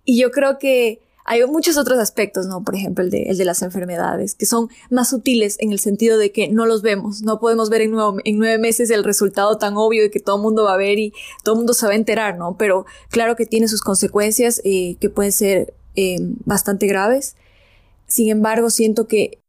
Y 0.08 0.18
yo 0.18 0.32
creo 0.32 0.58
que 0.58 1.02
hay 1.26 1.46
muchos 1.46 1.76
otros 1.76 2.00
aspectos, 2.00 2.46
¿no? 2.46 2.64
Por 2.64 2.76
ejemplo, 2.76 3.04
el 3.04 3.10
de, 3.10 3.24
el 3.24 3.38
de 3.38 3.44
las 3.44 3.62
enfermedades, 3.62 4.36
que 4.36 4.46
son 4.46 4.70
más 4.90 5.10
sutiles 5.10 5.58
en 5.60 5.74
el 5.74 5.80
sentido 5.80 6.18
de 6.18 6.32
que 6.32 6.48
no 6.48 6.66
los 6.66 6.82
vemos, 6.82 7.24
no 7.24 7.42
podemos 7.42 7.70
ver 7.70 7.82
en, 7.82 7.94
en 8.24 8.38
nueve 8.38 8.58
meses 8.58 8.90
el 8.90 9.04
resultado 9.04 9.58
tan 9.58 9.76
obvio 9.76 10.04
de 10.04 10.10
que 10.10 10.22
todo 10.22 10.38
el 10.38 10.44
mundo 10.44 10.64
va 10.64 10.76
a 10.76 10.78
ver 10.78 10.98
y 10.98 11.14
todo 11.44 11.56
el 11.56 11.60
mundo 11.60 11.74
se 11.74 11.86
va 11.86 11.92
a 11.92 11.96
enterar, 11.96 12.38
¿no? 12.38 12.56
Pero 12.58 12.86
claro 13.10 13.36
que 13.36 13.46
tiene 13.46 13.68
sus 13.68 13.82
consecuencias 13.82 14.62
eh, 14.64 14.96
que 15.02 15.10
pueden 15.10 15.34
ser 15.34 15.74
eh, 15.98 16.16
bastante 16.46 16.88
graves. 16.88 17.36
Sin 18.08 18.30
embargo, 18.30 18.70
siento 18.70 19.08
que 19.08 19.42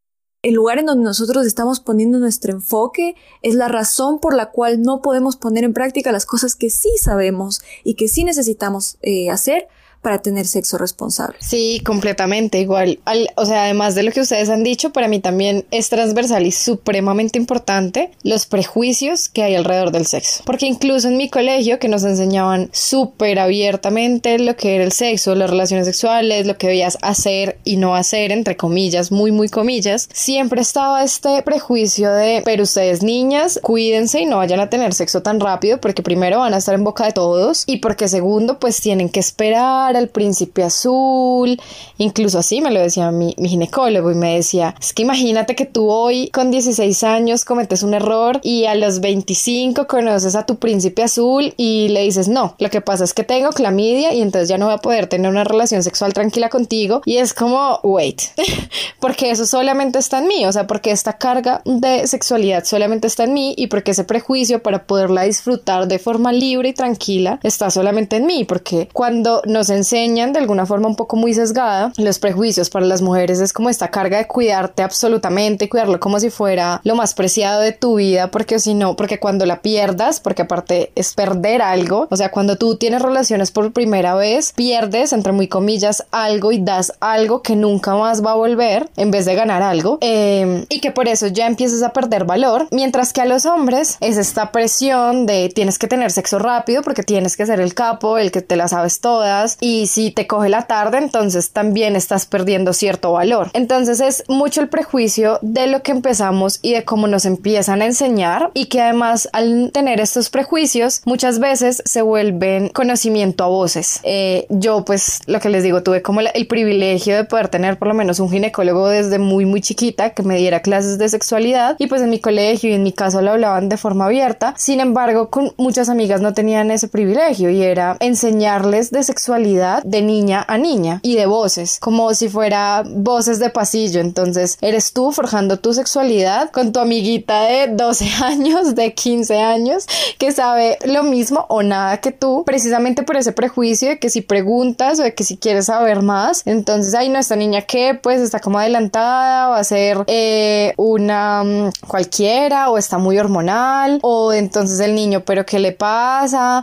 el 0.42 0.54
lugar 0.54 0.80
en 0.80 0.86
donde 0.86 1.04
nosotros 1.04 1.46
estamos 1.46 1.78
poniendo 1.78 2.18
nuestro 2.18 2.50
enfoque 2.50 3.14
es 3.42 3.54
la 3.54 3.68
razón 3.68 4.18
por 4.18 4.34
la 4.34 4.50
cual 4.50 4.82
no 4.82 5.02
podemos 5.02 5.36
poner 5.36 5.62
en 5.62 5.74
práctica 5.74 6.10
las 6.10 6.26
cosas 6.26 6.56
que 6.56 6.70
sí 6.70 6.90
sabemos 7.00 7.60
y 7.84 7.94
que 7.94 8.08
sí 8.08 8.24
necesitamos 8.24 8.98
eh, 9.02 9.30
hacer 9.30 9.68
para 10.02 10.18
tener 10.18 10.46
sexo 10.46 10.78
responsable. 10.78 11.36
Sí, 11.40 11.80
completamente 11.84 12.60
igual. 12.60 13.00
o 13.36 13.44
sea, 13.44 13.64
además 13.64 13.94
de 13.94 14.04
lo 14.04 14.12
que 14.12 14.20
ustedes 14.20 14.48
han 14.48 14.62
dicho, 14.62 14.92
para 14.92 15.08
mí 15.08 15.20
también 15.20 15.66
es 15.70 15.88
transversal 15.88 16.46
y 16.46 16.52
supremamente 16.52 17.38
importante 17.38 18.10
los 18.22 18.46
prejuicios 18.46 19.28
que 19.28 19.42
hay 19.42 19.54
alrededor 19.54 19.90
del 19.90 20.06
sexo. 20.06 20.42
Porque 20.44 20.66
incluso 20.66 21.08
en 21.08 21.16
mi 21.16 21.28
colegio, 21.28 21.78
que 21.78 21.88
nos 21.88 22.04
enseñaban 22.04 22.70
súper 22.72 23.38
abiertamente 23.38 24.38
lo 24.38 24.56
que 24.56 24.76
era 24.76 24.84
el 24.84 24.92
sexo, 24.92 25.34
las 25.34 25.50
relaciones 25.50 25.86
sexuales, 25.86 26.46
lo 26.46 26.56
que 26.56 26.68
debías 26.68 26.98
hacer 27.02 27.58
y 27.64 27.76
no 27.76 27.96
hacer, 27.96 28.32
entre 28.32 28.56
comillas, 28.56 29.10
muy, 29.10 29.32
muy 29.32 29.48
comillas, 29.48 30.08
siempre 30.12 30.60
estaba 30.60 31.02
este 31.02 31.42
prejuicio 31.42 32.12
de, 32.12 32.42
pero 32.44 32.62
ustedes 32.62 33.02
niñas, 33.02 33.58
cuídense 33.62 34.20
y 34.20 34.26
no 34.26 34.38
vayan 34.38 34.60
a 34.60 34.70
tener 34.70 34.94
sexo 34.94 35.22
tan 35.22 35.40
rápido 35.40 35.80
porque 35.80 36.02
primero 36.02 36.38
van 36.38 36.54
a 36.54 36.58
estar 36.58 36.74
en 36.74 36.84
boca 36.84 37.04
de 37.04 37.12
todos 37.12 37.64
y 37.66 37.78
porque 37.78 38.08
segundo, 38.08 38.58
pues 38.58 38.80
tienen 38.80 39.08
que 39.08 39.20
esperar 39.20 39.87
al 39.96 40.08
príncipe 40.08 40.62
azul. 40.62 41.60
Incluso 41.98 42.38
así 42.38 42.60
me 42.60 42.70
lo 42.70 42.80
decía 42.80 43.10
mi, 43.10 43.34
mi 43.38 43.48
ginecólogo 43.48 44.10
y 44.10 44.14
me 44.14 44.34
decía, 44.34 44.74
es 44.80 44.92
que 44.92 45.02
imagínate 45.02 45.54
que 45.54 45.66
tú 45.66 45.90
hoy 45.90 46.28
con 46.30 46.50
16 46.50 47.02
años 47.04 47.44
cometes 47.44 47.82
un 47.82 47.94
error 47.94 48.40
y 48.42 48.66
a 48.66 48.74
los 48.74 49.00
25 49.00 49.86
conoces 49.86 50.34
a 50.34 50.46
tu 50.46 50.56
príncipe 50.56 51.02
azul 51.02 51.54
y 51.56 51.88
le 51.88 52.02
dices, 52.02 52.28
no, 52.28 52.54
lo 52.58 52.70
que 52.70 52.80
pasa 52.80 53.04
es 53.04 53.14
que 53.14 53.24
tengo 53.24 53.50
clamidia 53.50 54.12
y 54.12 54.22
entonces 54.22 54.48
ya 54.48 54.58
no 54.58 54.66
voy 54.66 54.74
a 54.74 54.78
poder 54.78 55.06
tener 55.06 55.30
una 55.30 55.44
relación 55.44 55.82
sexual 55.82 56.12
tranquila 56.12 56.48
contigo. 56.48 57.02
Y 57.04 57.16
es 57.16 57.34
como, 57.34 57.80
wait, 57.82 58.22
porque 59.00 59.30
eso 59.30 59.46
solamente 59.46 59.98
está 59.98 60.18
en 60.18 60.28
mí, 60.28 60.46
o 60.46 60.52
sea, 60.52 60.66
porque 60.66 60.90
esta 60.90 61.18
carga 61.18 61.62
de 61.64 62.06
sexualidad 62.06 62.64
solamente 62.64 63.06
está 63.06 63.24
en 63.24 63.34
mí 63.34 63.54
y 63.56 63.68
porque 63.68 63.92
ese 63.92 64.04
prejuicio 64.04 64.62
para 64.62 64.84
poderla 64.84 65.22
disfrutar 65.22 65.88
de 65.88 65.98
forma 65.98 66.32
libre 66.32 66.70
y 66.70 66.72
tranquila 66.72 67.40
está 67.42 67.70
solamente 67.70 68.16
en 68.16 68.26
mí, 68.26 68.44
porque 68.44 68.88
cuando 68.92 69.42
nos 69.46 69.70
enseñan 69.78 70.32
de 70.32 70.40
alguna 70.40 70.66
forma 70.66 70.88
un 70.88 70.96
poco 70.96 71.16
muy 71.16 71.34
sesgada, 71.34 71.92
los 71.96 72.18
prejuicios 72.18 72.70
para 72.70 72.86
las 72.86 73.02
mujeres. 73.02 73.40
Es 73.40 73.52
como 73.52 73.70
esta 73.70 73.90
carga 73.90 74.18
de 74.18 74.26
cuidarte 74.26 74.82
absolutamente 74.82 75.68
cuidarlo 75.68 76.00
como 76.00 76.20
si 76.20 76.30
fuera 76.30 76.80
lo 76.84 76.94
más 76.94 77.14
preciado 77.14 77.60
de 77.60 77.72
tu 77.72 77.96
vida, 77.96 78.30
porque 78.30 78.58
si 78.58 78.74
no, 78.74 78.96
porque 78.96 79.18
cuando 79.18 79.46
la 79.46 79.62
pierdas, 79.62 80.20
porque 80.20 80.42
aparte 80.42 80.92
es 80.94 81.14
perder 81.14 81.62
algo, 81.62 82.06
o 82.10 82.16
sea, 82.16 82.30
cuando 82.30 82.56
tú 82.56 82.76
tienes 82.76 83.02
relaciones 83.02 83.50
por 83.50 83.72
primera 83.72 84.14
vez, 84.14 84.52
pierdes, 84.54 85.12
entre 85.12 85.32
muy 85.32 85.48
comillas, 85.48 86.04
algo 86.10 86.52
y 86.52 86.58
das 86.58 86.92
algo 87.00 87.42
que 87.42 87.56
nunca 87.56 87.94
más 87.94 88.24
va 88.24 88.32
a 88.32 88.36
volver 88.36 88.88
en 88.96 89.10
vez 89.10 89.24
de 89.24 89.34
ganar 89.34 89.62
algo, 89.62 89.98
em, 90.00 90.66
y 90.68 90.80
que 90.80 90.90
por 90.90 91.08
eso 91.08 91.28
ya 91.28 91.46
empiezas 91.46 91.82
a 91.82 91.92
perder 91.92 92.24
valor, 92.24 92.66
mientras 92.70 93.12
que 93.12 93.20
a 93.20 93.26
los 93.26 93.46
hombres 93.46 93.96
es 94.00 94.16
esta 94.16 94.52
presión 94.52 95.26
de 95.26 95.50
tienes 95.54 95.78
que 95.78 95.86
tener 95.86 96.10
sexo 96.10 96.38
rápido 96.38 96.82
porque 96.82 97.02
tienes 97.02 97.36
que 97.36 97.46
ser 97.46 97.60
el 97.60 97.74
capo, 97.74 98.18
el 98.18 98.30
que 98.30 98.42
te 98.42 98.56
la 98.56 98.68
sabes 98.68 99.00
todas, 99.00 99.56
si 99.86 100.10
te 100.10 100.26
coge 100.26 100.48
la 100.48 100.62
tarde, 100.62 100.98
entonces 100.98 101.50
también 101.50 101.96
estás 101.96 102.26
perdiendo 102.26 102.72
cierto 102.72 103.12
valor. 103.12 103.50
Entonces 103.52 104.00
es 104.00 104.24
mucho 104.28 104.60
el 104.60 104.68
prejuicio 104.68 105.38
de 105.42 105.66
lo 105.66 105.82
que 105.82 105.92
empezamos 105.92 106.58
y 106.62 106.72
de 106.72 106.84
cómo 106.84 107.06
nos 107.06 107.24
empiezan 107.24 107.82
a 107.82 107.86
enseñar 107.86 108.50
y 108.54 108.66
que 108.66 108.80
además 108.80 109.28
al 109.32 109.70
tener 109.72 110.00
estos 110.00 110.30
prejuicios 110.30 111.02
muchas 111.04 111.38
veces 111.38 111.82
se 111.84 112.02
vuelven 112.02 112.68
conocimiento 112.68 113.44
a 113.44 113.48
voces. 113.48 114.00
Eh, 114.02 114.46
yo 114.48 114.84
pues 114.84 115.20
lo 115.26 115.40
que 115.40 115.48
les 115.48 115.62
digo, 115.62 115.82
tuve 115.82 116.02
como 116.02 116.20
el 116.20 116.46
privilegio 116.46 117.16
de 117.16 117.24
poder 117.24 117.48
tener 117.48 117.78
por 117.78 117.88
lo 117.88 117.94
menos 117.94 118.20
un 118.20 118.30
ginecólogo 118.30 118.88
desde 118.88 119.18
muy 119.18 119.44
muy 119.44 119.60
chiquita 119.60 120.10
que 120.10 120.22
me 120.22 120.36
diera 120.36 120.60
clases 120.60 120.98
de 120.98 121.08
sexualidad 121.08 121.76
y 121.78 121.86
pues 121.86 122.02
en 122.02 122.10
mi 122.10 122.20
colegio 122.20 122.70
y 122.70 122.74
en 122.74 122.82
mi 122.82 122.92
caso 122.92 123.22
lo 123.22 123.32
hablaban 123.32 123.68
de 123.68 123.76
forma 123.76 124.06
abierta. 124.06 124.54
Sin 124.56 124.80
embargo, 124.80 125.30
con 125.30 125.52
muchas 125.56 125.88
amigas 125.88 126.20
no 126.20 126.32
tenían 126.32 126.70
ese 126.70 126.88
privilegio 126.88 127.50
y 127.50 127.62
era 127.62 127.96
enseñarles 128.00 128.90
de 128.90 129.02
sexualidad 129.02 129.57
de 129.84 130.02
niña 130.02 130.44
a 130.46 130.58
niña 130.58 131.00
y 131.02 131.14
de 131.16 131.26
voces, 131.26 131.78
como 131.80 132.14
si 132.14 132.28
fuera 132.28 132.82
voces 132.86 133.38
de 133.38 133.50
pasillo. 133.50 134.00
Entonces, 134.00 134.58
eres 134.60 134.92
tú 134.92 135.12
forjando 135.12 135.58
tu 135.58 135.72
sexualidad 135.74 136.50
con 136.50 136.72
tu 136.72 136.80
amiguita 136.80 137.42
de 137.42 137.68
12 137.68 138.10
años, 138.24 138.74
de 138.74 138.94
15 138.94 139.38
años, 139.38 139.86
que 140.18 140.32
sabe 140.32 140.78
lo 140.84 141.02
mismo 141.02 141.46
o 141.48 141.62
nada 141.62 142.00
que 142.00 142.12
tú, 142.12 142.44
precisamente 142.44 143.02
por 143.02 143.16
ese 143.16 143.32
prejuicio 143.32 143.88
de 143.88 143.98
que 143.98 144.10
si 144.10 144.20
preguntas 144.20 145.00
o 145.00 145.02
de 145.02 145.14
que 145.14 145.24
si 145.24 145.36
quieres 145.36 145.66
saber 145.66 146.02
más, 146.02 146.42
entonces, 146.46 146.94
ay, 146.94 147.08
no, 147.08 147.18
esta 147.18 147.36
niña 147.36 147.62
que 147.62 147.98
pues 148.00 148.20
está 148.20 148.40
como 148.40 148.58
adelantada, 148.58 149.48
va 149.48 149.58
a 149.58 149.64
ser 149.64 149.98
eh, 150.06 150.72
una 150.76 151.44
mm, 151.44 151.70
cualquiera 151.86 152.70
o 152.70 152.78
está 152.78 152.98
muy 152.98 153.18
hormonal 153.18 153.98
o 154.02 154.32
entonces 154.32 154.80
el 154.80 154.94
niño, 154.94 155.22
pero 155.24 155.44
¿qué 155.44 155.58
le 155.58 155.72
pasa? 155.72 156.08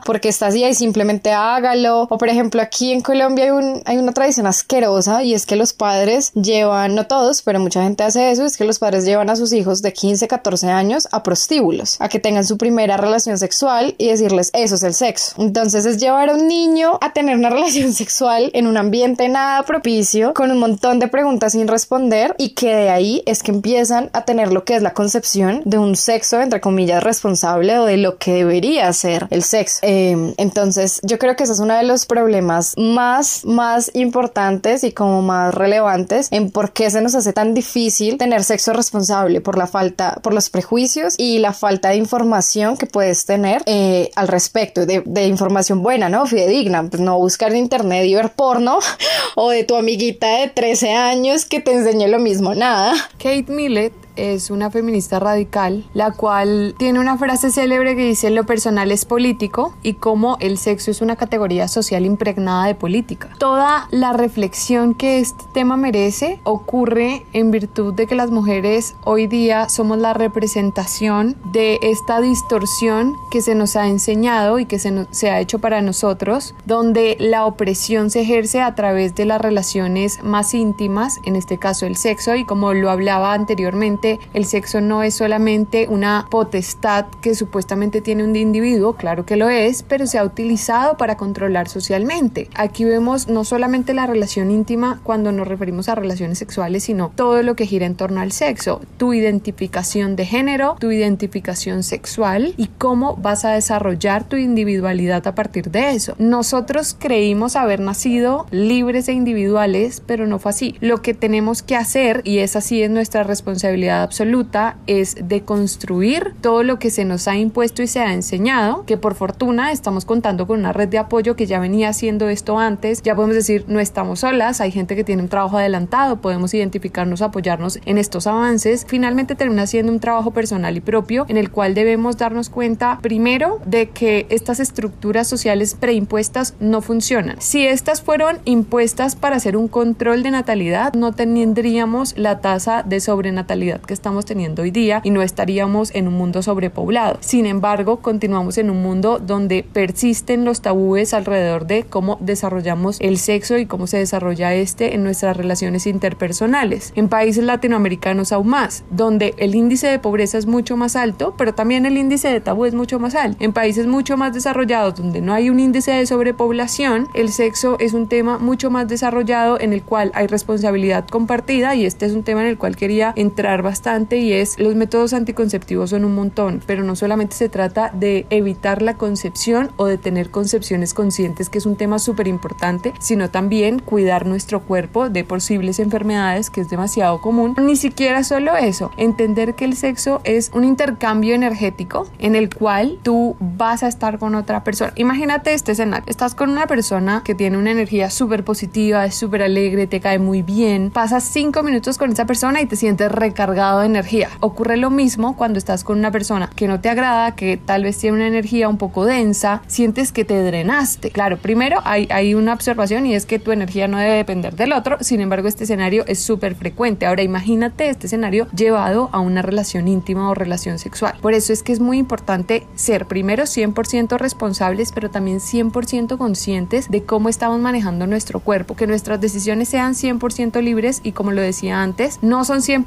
porque 0.06 0.30
está 0.30 0.48
así 0.48 0.64
y 0.64 0.74
simplemente 0.74 1.32
hágalo. 1.32 2.08
O 2.10 2.18
por 2.18 2.30
ejemplo, 2.30 2.62
aquí 2.62 2.85
en 2.92 3.02
Colombia 3.02 3.46
hay, 3.46 3.52
un, 3.52 3.82
hay 3.86 3.98
una 3.98 4.14
tradición 4.14 4.48
asquerosa 4.48 5.24
y 5.24 5.34
es 5.34 5.46
que 5.46 5.56
los 5.56 5.74
padres 5.74 6.32
llevan, 6.34 6.96
no 6.96 7.08
todos, 7.08 7.42
pero 7.42 7.60
mucha 7.60 7.84
gente 7.84 8.04
hace 8.04 8.32
eso, 8.32 8.46
es 8.46 8.58
que 8.58 8.66
los 8.66 8.80
padres 8.80 9.06
llevan 9.06 9.30
a 9.30 9.36
sus 9.36 9.54
hijos 9.54 9.82
de 9.82 9.94
15, 9.94 10.28
14 10.28 10.70
años 10.70 11.08
a 11.12 11.24
prostíbulos, 11.24 11.98
a 12.00 12.10
que 12.10 12.20
tengan 12.20 12.46
su 12.46 12.58
primera 12.58 12.98
relación 12.98 13.38
sexual 13.38 13.96
y 13.98 14.08
decirles 14.08 14.50
eso 14.54 14.76
es 14.76 14.84
el 14.84 14.94
sexo. 14.94 15.36
Entonces 15.38 15.86
es 15.86 15.98
llevar 15.98 16.30
a 16.30 16.34
un 16.34 16.48
niño 16.48 16.98
a 17.02 17.14
tener 17.14 17.38
una 17.38 17.50
relación 17.56 17.94
sexual 17.94 18.52
en 18.54 18.68
un 18.68 18.78
ambiente 18.78 19.28
nada 19.30 19.64
propicio, 19.64 20.34
con 20.34 20.52
un 20.52 20.60
montón 20.60 21.00
de 21.00 21.08
preguntas 21.08 21.54
sin 21.54 21.68
responder 21.68 22.36
y 22.38 22.50
que 22.50 22.76
de 22.76 22.90
ahí 22.90 23.24
es 23.26 23.44
que 23.44 23.52
empiezan 23.52 24.10
a 24.14 24.26
tener 24.26 24.52
lo 24.52 24.64
que 24.64 24.76
es 24.76 24.82
la 24.82 24.94
concepción 24.94 25.62
de 25.66 25.78
un 25.78 25.96
sexo, 25.96 26.42
entre 26.42 26.62
comillas, 26.62 27.04
responsable 27.04 27.80
o 27.80 27.86
de 27.86 27.98
lo 27.98 28.18
que 28.18 28.34
debería 28.34 28.92
ser 28.94 29.28
el 29.30 29.44
sexo. 29.44 29.80
Em, 29.82 30.34
entonces 30.38 31.00
yo 31.04 31.18
creo 31.20 31.36
que 31.36 31.44
ese 31.44 31.54
es 31.54 31.60
uno 31.60 31.76
de 31.76 31.84
los 31.84 32.06
problemas 32.06 32.75
más, 32.78 33.46
más 33.46 33.92
importantes 33.94 34.84
y 34.84 34.92
como 34.92 35.22
más 35.22 35.54
relevantes 35.54 36.28
en 36.32 36.52
por 36.52 36.72
qué 36.72 36.90
se 36.90 37.02
nos 37.02 37.16
hace 37.16 37.34
tan 37.34 37.54
difícil 37.54 38.18
tener 38.18 38.44
sexo 38.44 38.74
responsable 38.74 39.42
por 39.42 39.58
la 39.58 39.68
falta, 39.68 40.20
por 40.22 40.34
los 40.34 40.50
prejuicios 40.50 41.16
y 41.18 41.40
la 41.40 41.54
falta 41.54 41.90
de 41.90 41.98
información 41.98 42.78
que 42.78 42.86
puedes 42.86 43.26
tener 43.26 43.62
eh, 43.66 44.12
al 44.16 44.28
respecto, 44.28 44.86
de, 44.86 45.04
de, 45.06 45.28
información 45.28 45.82
buena, 45.82 46.10
¿no? 46.10 46.26
Fidedigna, 46.26 46.88
pues 46.90 47.02
no 47.02 47.18
buscar 47.18 47.52
en 47.52 47.58
internet 47.58 48.06
y 48.06 48.16
ver 48.16 48.32
porno 48.32 48.80
o 49.36 49.50
de 49.50 49.64
tu 49.64 49.76
amiguita 49.76 50.40
de 50.40 50.48
13 50.50 50.94
años 50.94 51.46
que 51.46 51.60
te 51.60 51.74
enseñe 51.74 52.08
lo 52.08 52.20
mismo, 52.20 52.56
nada. 52.56 52.94
Kate 53.18 53.46
Millett 53.48 54.05
es 54.16 54.50
una 54.50 54.72
feminista 54.72 55.20
radical, 55.20 55.86
la 55.94 56.12
cual 56.12 56.76
tiene 56.78 57.00
una 57.00 57.18
frase 57.18 57.52
célebre 57.52 57.96
que 57.96 58.06
dice 58.06 58.30
lo 58.30 58.46
personal 58.46 58.92
es 58.92 59.06
político 59.06 59.74
y 59.84 59.94
cómo 59.94 60.38
el 60.40 60.58
sexo 60.58 60.92
es 60.92 61.02
una 61.02 61.16
categoría 61.16 61.68
social 61.68 62.06
impregnada 62.06 62.66
de 62.66 62.76
política. 62.76 63.30
Toda 63.40 63.88
la 63.92 64.14
reflexión 64.14 64.94
que 64.94 65.20
este 65.20 65.44
tema 65.54 65.78
merece 65.78 66.40
ocurre 66.44 67.26
en 67.34 67.52
virtud 67.52 67.94
de 67.94 68.08
que 68.08 68.16
las 68.16 68.32
mujeres 68.32 68.96
hoy 69.04 69.28
día 69.28 69.70
somos 69.70 69.98
la 69.98 70.14
representación 70.14 71.36
de 71.52 71.80
esta 71.82 72.22
distorsión 72.22 73.16
que 73.32 73.42
se 73.42 73.56
nos 73.56 73.76
ha 73.76 73.88
enseñado 73.88 74.60
y 74.60 74.66
que 74.66 74.80
se, 74.80 75.08
se 75.12 75.30
ha 75.30 75.40
hecho 75.40 75.60
para 75.60 75.82
nosotros, 75.82 76.56
donde 76.66 77.18
la 77.20 77.46
opresión 77.46 78.10
se 78.10 78.22
ejerce 78.22 78.62
a 78.62 78.76
través 78.76 79.16
de 79.16 79.26
las 79.26 79.42
relaciones 79.42 80.24
más 80.24 80.54
íntimas, 80.54 81.20
en 81.26 81.36
este 81.36 81.58
caso 81.58 81.86
el 81.86 81.96
sexo, 81.96 82.36
y 82.36 82.46
como 82.46 82.74
lo 82.74 82.90
hablaba 82.90 83.34
anteriormente, 83.34 84.05
el 84.34 84.46
sexo 84.46 84.82
no 84.82 85.04
es 85.04 85.16
solamente 85.16 85.88
una 85.90 86.28
potestad 86.30 87.06
que 87.22 87.36
supuestamente 87.36 88.02
tiene 88.02 88.24
un 88.24 88.36
individuo, 88.36 88.96
claro 88.96 89.26
que 89.26 89.36
lo 89.36 89.50
es, 89.50 89.84
pero 89.84 90.08
se 90.08 90.18
ha 90.18 90.24
utilizado 90.24 90.98
para 90.98 91.18
controlar 91.18 91.68
socialmente. 91.68 92.50
Aquí 92.56 92.86
vemos 92.86 93.28
no 93.28 93.44
solamente 93.44 93.94
la 93.94 94.08
relación 94.08 94.52
íntima 94.52 95.00
cuando 95.04 95.32
nos 95.32 95.48
referimos 95.48 95.90
a 95.90 95.96
relaciones 95.96 96.38
sexuales, 96.40 96.84
sino 96.84 97.12
todo 97.16 97.42
lo 97.44 97.56
que 97.56 97.66
gira 97.66 97.86
en 97.86 97.96
torno 97.96 98.22
al 98.22 98.32
sexo, 98.32 98.82
tu 98.98 99.14
identificación 99.14 100.16
de 100.16 100.26
género, 100.26 100.76
tu 100.80 100.92
identificación 100.92 101.84
sexual 101.84 102.54
y 102.58 102.68
cómo 102.78 103.16
vas 103.16 103.46
a 103.46 103.52
desarrollar 103.52 104.28
tu 104.28 104.36
individualidad 104.36 105.26
a 105.28 105.36
partir 105.36 105.72
de 105.72 105.92
eso. 105.92 106.16
Nosotros 106.18 106.96
creímos 106.98 107.56
haber 107.56 107.80
nacido 107.80 108.46
libres 108.52 109.08
e 109.08 109.14
individuales, 109.14 110.02
pero 110.06 110.28
no 110.28 110.40
fue 110.40 110.52
así. 110.52 110.76
Lo 110.82 111.02
que 111.02 111.14
tenemos 111.14 111.64
que 111.64 111.76
hacer, 111.76 112.22
y 112.24 112.40
es 112.40 112.56
así 112.56 112.82
es 112.82 112.90
nuestra 112.90 113.24
responsabilidad 113.24 113.95
absoluta 114.04 114.78
es 114.88 115.16
de 115.22 115.42
construir 115.42 116.34
todo 116.42 116.64
lo 116.64 116.80
que 116.80 116.90
se 116.90 117.06
nos 117.06 117.28
ha 117.28 117.36
impuesto 117.36 117.82
y 117.82 117.88
se 117.88 118.00
ha 118.00 118.14
enseñado, 118.14 118.86
que 118.86 118.98
por 118.98 119.16
fortuna 119.16 119.72
estamos 119.72 120.06
contando 120.06 120.48
con 120.48 120.60
una 120.60 120.74
red 120.74 120.90
de 120.90 120.98
apoyo 120.98 121.36
que 121.36 121.46
ya 121.46 121.60
venía 121.60 121.90
haciendo 121.90 122.30
esto 122.30 122.60
antes, 122.60 123.02
ya 123.02 123.16
podemos 123.16 123.36
decir 123.36 123.66
no 123.68 123.80
estamos 123.80 124.20
solas, 124.20 124.62
hay 124.62 124.72
gente 124.72 124.96
que 124.96 125.04
tiene 125.04 125.24
un 125.24 125.30
trabajo 125.30 125.58
adelantado, 125.58 126.22
podemos 126.22 126.54
identificarnos, 126.54 127.22
apoyarnos 127.22 127.80
en 127.86 127.98
estos 127.98 128.28
avances, 128.28 128.86
finalmente 128.88 129.36
termina 129.36 129.68
siendo 129.68 129.92
un 129.92 130.00
trabajo 130.00 130.32
personal 130.32 130.78
y 130.78 130.82
propio 130.82 131.26
en 131.28 131.38
el 131.38 131.52
cual 131.52 131.74
debemos 131.74 132.18
darnos 132.18 132.50
cuenta 132.50 133.00
primero 133.02 133.60
de 133.66 133.90
que 133.90 134.26
estas 134.30 134.60
estructuras 134.60 135.28
sociales 135.28 135.76
preimpuestas 135.80 136.56
no 136.60 136.82
funcionan. 136.82 137.38
Si 137.40 137.66
estas 137.66 138.02
fueron 138.02 138.40
impuestas 138.46 139.16
para 139.16 139.36
hacer 139.36 139.58
un 139.58 139.68
control 139.68 140.24
de 140.24 140.32
natalidad, 140.32 140.94
no 140.94 141.14
tendríamos 141.14 142.18
la 142.18 142.40
tasa 142.40 142.84
de 142.84 143.00
sobrenatalidad 143.00 143.82
que 143.86 143.94
estamos 143.94 144.26
teniendo 144.26 144.62
hoy 144.62 144.72
día 144.72 145.02
y 145.04 145.10
no 145.10 145.22
estaríamos 145.22 145.94
en 145.94 146.08
un 146.08 146.16
mundo 146.16 146.42
sobrepoblado. 146.42 147.18
Sin 147.22 147.46
embargo, 147.46 147.98
continuamos 147.98 148.58
en 148.58 148.70
un 148.70 148.82
mundo 148.82 149.20
donde 149.20 149.64
persisten 149.64 150.46
los 150.46 150.62
tabúes 150.62 151.14
alrededor 151.14 151.68
de 151.68 151.84
cómo 151.84 152.18
desarrollamos 152.20 152.98
el 153.00 153.18
sexo 153.18 153.58
y 153.58 153.66
cómo 153.66 153.88
se 153.88 153.98
desarrolla 153.98 154.54
este 154.54 154.96
en 154.96 155.04
nuestras 155.04 155.38
relaciones 155.38 155.88
interpersonales. 155.88 156.94
En 156.96 157.10
países 157.10 157.44
latinoamericanos 157.44 158.32
aún 158.32 158.50
más, 158.50 158.84
donde 158.90 159.34
el 159.38 159.56
índice 159.56 159.88
de 159.88 160.00
pobreza 160.00 160.38
es 160.38 160.46
mucho 160.46 160.78
más 160.78 160.96
alto, 160.96 161.36
pero 161.38 161.54
también 161.54 161.86
el 161.86 161.98
índice 161.98 162.30
de 162.30 162.42
tabú 162.42 162.66
es 162.66 162.74
mucho 162.74 163.00
más 163.00 163.16
alto. 163.16 163.44
En 163.44 163.54
países 163.54 163.88
mucho 163.88 164.18
más 164.18 164.34
desarrollados, 164.34 164.96
donde 164.96 165.22
no 165.22 165.34
hay 165.34 165.50
un 165.50 165.60
índice 165.60 165.92
de 165.92 166.06
sobrepoblación, 166.06 167.08
el 167.14 167.30
sexo 167.32 167.78
es 167.80 167.94
un 167.94 168.08
tema 168.08 168.38
mucho 168.38 168.70
más 168.70 168.88
desarrollado 168.88 169.60
en 169.60 169.74
el 169.74 169.84
cual 169.84 170.12
hay 170.14 170.28
responsabilidad 170.28 171.08
compartida 171.08 171.76
y 171.76 171.86
este 171.86 172.06
es 172.06 172.14
un 172.14 172.24
tema 172.24 172.42
en 172.42 172.48
el 172.48 172.58
cual 172.58 172.76
quería 172.76 173.14
entrar 173.16 173.62
bastante 173.62 173.75
y 174.12 174.34
es 174.34 174.58
los 174.58 174.74
métodos 174.76 175.14
anticonceptivos 175.14 175.90
son 175.90 176.06
un 176.06 176.16
montón, 176.16 176.62
pero 176.66 176.84
no 176.84 176.96
solamente 176.96 177.36
se 177.36 177.50
trata 177.50 177.92
de 177.94 178.26
evitar 178.30 178.82
la 178.82 178.96
concepción 178.96 179.72
o 179.76 179.86
de 179.86 179.98
tener 179.98 180.32
concepciones 180.32 180.94
conscientes, 180.94 181.50
que 181.50 181.58
es 181.58 181.66
un 181.66 181.76
tema 181.76 182.00
súper 182.00 182.28
importante, 182.28 182.94
sino 183.00 183.30
también 183.30 183.80
cuidar 183.80 184.26
nuestro 184.26 184.62
cuerpo 184.62 185.10
de 185.10 185.24
posibles 185.24 185.80
enfermedades, 185.80 186.50
que 186.50 186.62
es 186.62 186.70
demasiado 186.70 187.22
común. 187.22 187.56
Ni 187.62 187.76
siquiera 187.76 188.24
solo 188.24 188.56
eso, 188.56 188.92
entender 188.98 189.56
que 189.56 189.66
el 189.66 189.76
sexo 189.76 190.22
es 190.24 190.52
un 190.54 190.64
intercambio 190.64 191.36
energético 191.36 192.08
en 192.20 192.36
el 192.36 192.54
cual 192.54 193.00
tú 193.04 193.36
vas 193.40 193.84
a 193.84 193.88
estar 193.88 194.20
con 194.20 194.36
otra 194.36 194.64
persona. 194.64 194.94
Imagínate 194.96 195.54
este 195.54 195.74
escenario, 195.74 196.06
estás 196.08 196.34
con 196.34 196.50
una 196.50 196.66
persona 196.66 197.24
que 197.26 197.36
tiene 197.36 197.58
una 197.58 197.72
energía 197.72 198.10
súper 198.10 198.44
positiva, 198.44 199.06
es 199.06 199.16
súper 199.16 199.42
alegre, 199.42 199.86
te 199.88 200.00
cae 200.00 200.18
muy 200.18 200.42
bien, 200.42 200.92
pasas 200.92 201.24
cinco 201.24 201.62
minutos 201.62 201.98
con 201.98 202.12
esa 202.12 202.26
persona 202.26 202.62
y 202.62 202.66
te 202.66 202.76
sientes 202.76 203.12
recargado 203.12 203.65
de 203.74 203.86
energía. 203.86 204.30
Ocurre 204.40 204.78
lo 204.78 204.90
mismo 204.90 205.36
cuando 205.36 205.58
estás 205.58 205.84
con 205.84 205.98
una 205.98 206.12
persona 206.12 206.50
que 206.56 206.68
no 206.68 206.80
te 206.80 206.90
agrada, 206.90 207.36
que 207.36 207.58
tal 207.58 207.84
vez 207.84 207.98
tiene 207.98 208.18
una 208.18 208.28
energía 208.28 208.70
un 208.70 208.78
poco 208.78 209.06
densa, 209.06 209.62
sientes 209.68 210.12
que 210.12 210.24
te 210.26 210.42
drenaste. 210.42 211.12
Claro, 211.12 211.38
primero 211.38 211.80
hay, 211.84 212.08
hay 212.12 212.36
una 212.36 212.54
observación 212.54 213.06
y 213.06 213.16
es 213.16 213.26
que 213.26 213.40
tu 213.40 213.52
energía 213.52 213.88
no 213.88 213.98
debe 213.98 214.14
depender 214.14 214.56
del 214.56 214.74
otro, 214.74 214.98
sin 215.02 215.22
embargo 215.22 215.48
este 215.48 215.64
escenario 215.64 216.04
es 216.08 216.20
súper 216.20 216.56
frecuente. 216.56 217.06
Ahora 217.06 217.24
imagínate 217.24 217.90
este 217.90 218.08
escenario 218.08 218.48
llevado 218.56 219.10
a 219.12 219.20
una 219.20 219.42
relación 219.42 219.88
íntima 219.88 220.30
o 220.30 220.34
relación 220.34 220.80
sexual. 220.80 221.16
Por 221.22 221.34
eso 221.34 221.54
es 221.54 221.64
que 221.64 221.74
es 221.74 221.80
muy 221.80 221.98
importante 221.98 222.68
ser 222.76 223.08
primero 223.08 223.44
100% 223.44 224.18
responsables, 224.18 224.92
pero 224.92 225.10
también 225.10 225.40
100% 225.40 226.18
conscientes 226.18 226.90
de 226.90 227.04
cómo 227.04 227.30
estamos 227.30 227.60
manejando 227.60 228.08
nuestro 228.08 228.40
cuerpo, 228.40 228.76
que 228.76 228.88
nuestras 228.88 229.22
decisiones 229.22 229.70
sean 229.70 229.94
100% 229.94 230.62
libres 230.62 231.02
y 231.04 231.12
como 231.12 231.32
lo 231.32 231.42
decía 231.42 231.82
antes, 231.82 232.20
no 232.22 232.46
son 232.46 232.60
100%, 232.60 232.86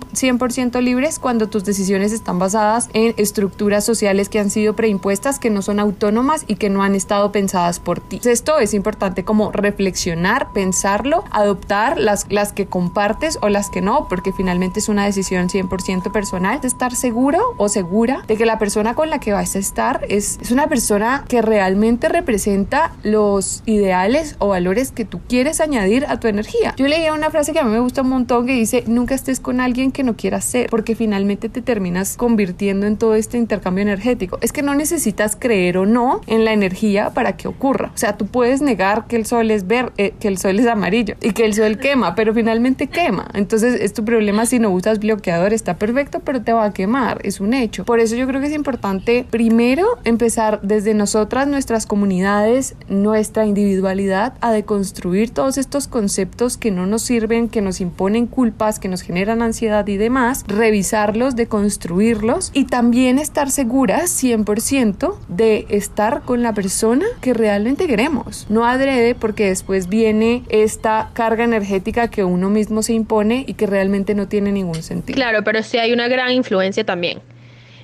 libres 0.58 1.20
cuando 1.20 1.48
tus 1.48 1.64
decisiones 1.64 2.12
están 2.12 2.40
basadas 2.40 2.90
en 2.92 3.14
estructuras 3.16 3.84
sociales 3.84 4.28
que 4.28 4.40
han 4.40 4.50
sido 4.50 4.74
preimpuestas, 4.74 5.38
que 5.38 5.50
no 5.50 5.62
son 5.62 5.78
autónomas 5.78 6.44
y 6.48 6.56
que 6.56 6.68
no 6.68 6.82
han 6.82 6.96
estado 6.96 7.30
pensadas 7.30 7.78
por 7.78 8.00
ti. 8.00 8.20
Esto 8.24 8.58
es 8.58 8.74
importante 8.74 9.24
como 9.24 9.52
reflexionar, 9.52 10.52
pensarlo, 10.52 11.22
adoptar 11.30 11.98
las, 11.98 12.26
las 12.28 12.52
que 12.52 12.66
compartes 12.66 13.38
o 13.40 13.48
las 13.48 13.70
que 13.70 13.80
no, 13.80 14.08
porque 14.08 14.32
finalmente 14.32 14.80
es 14.80 14.88
una 14.88 15.04
decisión 15.04 15.48
100% 15.48 16.10
personal, 16.10 16.60
de 16.60 16.66
estar 16.66 16.94
seguro 16.94 17.40
o 17.56 17.68
segura 17.68 18.24
de 18.26 18.36
que 18.36 18.44
la 18.44 18.58
persona 18.58 18.94
con 18.94 19.10
la 19.10 19.20
que 19.20 19.32
vas 19.32 19.54
a 19.54 19.60
estar 19.60 20.04
es, 20.08 20.38
es 20.42 20.50
una 20.50 20.66
persona 20.66 21.24
que 21.28 21.40
realmente 21.40 22.08
representa 22.08 22.92
los 23.04 23.62
ideales 23.64 24.34
o 24.40 24.48
valores 24.48 24.90
que 24.90 25.04
tú 25.04 25.20
quieres 25.28 25.60
añadir 25.60 26.04
a 26.06 26.18
tu 26.18 26.26
energía. 26.26 26.74
Yo 26.76 26.88
leía 26.88 27.12
una 27.12 27.30
frase 27.30 27.52
que 27.52 27.60
a 27.60 27.64
mí 27.64 27.70
me 27.70 27.80
gusta 27.80 28.02
un 28.02 28.08
montón 28.08 28.46
que 28.46 28.54
dice, 28.54 28.82
nunca 28.88 29.14
estés 29.14 29.38
con 29.38 29.60
alguien 29.60 29.92
que 29.92 30.02
no 30.02 30.16
quieras 30.16 30.47
porque 30.70 30.94
finalmente 30.94 31.48
te 31.48 31.62
terminas 31.62 32.16
convirtiendo 32.16 32.86
en 32.86 32.96
todo 32.96 33.14
este 33.14 33.38
intercambio 33.38 33.82
energético. 33.82 34.38
Es 34.40 34.52
que 34.52 34.62
no 34.62 34.74
necesitas 34.74 35.36
creer 35.36 35.78
o 35.78 35.86
no 35.86 36.20
en 36.26 36.44
la 36.44 36.52
energía 36.52 37.10
para 37.10 37.36
que 37.36 37.48
ocurra. 37.48 37.90
O 37.94 37.98
sea, 37.98 38.16
tú 38.16 38.26
puedes 38.26 38.60
negar 38.60 39.06
que 39.06 39.16
el 39.16 39.26
sol 39.26 39.50
es 39.50 39.66
ver, 39.66 39.92
eh, 39.96 40.14
que 40.18 40.28
el 40.28 40.38
sol 40.38 40.58
es 40.58 40.66
amarillo 40.66 41.16
y 41.20 41.32
que 41.32 41.44
el 41.44 41.54
sol 41.54 41.78
quema, 41.80 42.14
pero 42.14 42.34
finalmente 42.34 42.86
quema. 42.86 43.28
Entonces 43.34 43.80
es 43.80 43.92
tu 43.92 44.04
problema 44.04 44.46
si 44.46 44.58
no 44.58 44.70
usas 44.70 44.98
bloqueador, 44.98 45.52
está 45.52 45.76
perfecto, 45.76 46.20
pero 46.20 46.42
te 46.42 46.52
va 46.52 46.64
a 46.64 46.72
quemar, 46.72 47.20
es 47.24 47.40
un 47.40 47.54
hecho. 47.54 47.84
Por 47.84 48.00
eso 48.00 48.16
yo 48.16 48.26
creo 48.26 48.40
que 48.40 48.46
es 48.48 48.54
importante 48.54 49.26
primero 49.30 49.86
empezar 50.04 50.61
desde 50.62 50.94
nosotras, 50.94 51.48
nuestras 51.48 51.87
comunidades, 51.87 52.74
nuestra 52.88 53.46
individualidad, 53.46 54.34
a 54.40 54.52
deconstruir 54.52 55.30
todos 55.30 55.58
estos 55.58 55.88
conceptos 55.88 56.56
que 56.56 56.70
no 56.70 56.87
nos 56.87 57.02
sirven, 57.02 57.48
que 57.48 57.62
nos 57.62 57.80
imponen 57.80 58.26
culpas, 58.26 58.78
que 58.78 58.88
nos 58.88 59.02
generan 59.02 59.42
ansiedad 59.42 59.87
y 59.87 59.96
demás, 59.96 60.38
revisarlos, 60.46 61.37
deconstruirlos 61.37 62.51
y 62.55 62.64
también 62.64 63.18
estar 63.18 63.51
seguras 63.51 64.11
100% 64.22 65.16
de 65.29 65.66
estar 65.70 66.22
con 66.22 66.42
la 66.42 66.53
persona 66.53 67.07
que 67.20 67.35
realmente 67.35 67.87
queremos. 67.87 68.46
No 68.48 68.64
adrede 68.64 69.14
porque 69.14 69.46
después 69.46 69.88
viene 69.88 70.42
esta 70.48 71.11
carga 71.12 71.44
energética 71.44 72.09
que 72.09 72.24
uno 72.24 72.51
mismo 72.51 72.83
se 72.83 72.92
impone 72.92 73.44
y 73.46 73.55
que 73.55 73.66
realmente 73.66 74.14
no 74.14 74.29
tiene 74.29 74.53
ningún 74.53 74.83
sentido. 74.83 75.16
Claro, 75.16 75.42
pero 75.44 75.62
sí 75.62 75.79
hay 75.79 75.92
una 75.92 76.09
gran 76.09 76.31
influencia 76.33 76.85
también. 76.85 77.20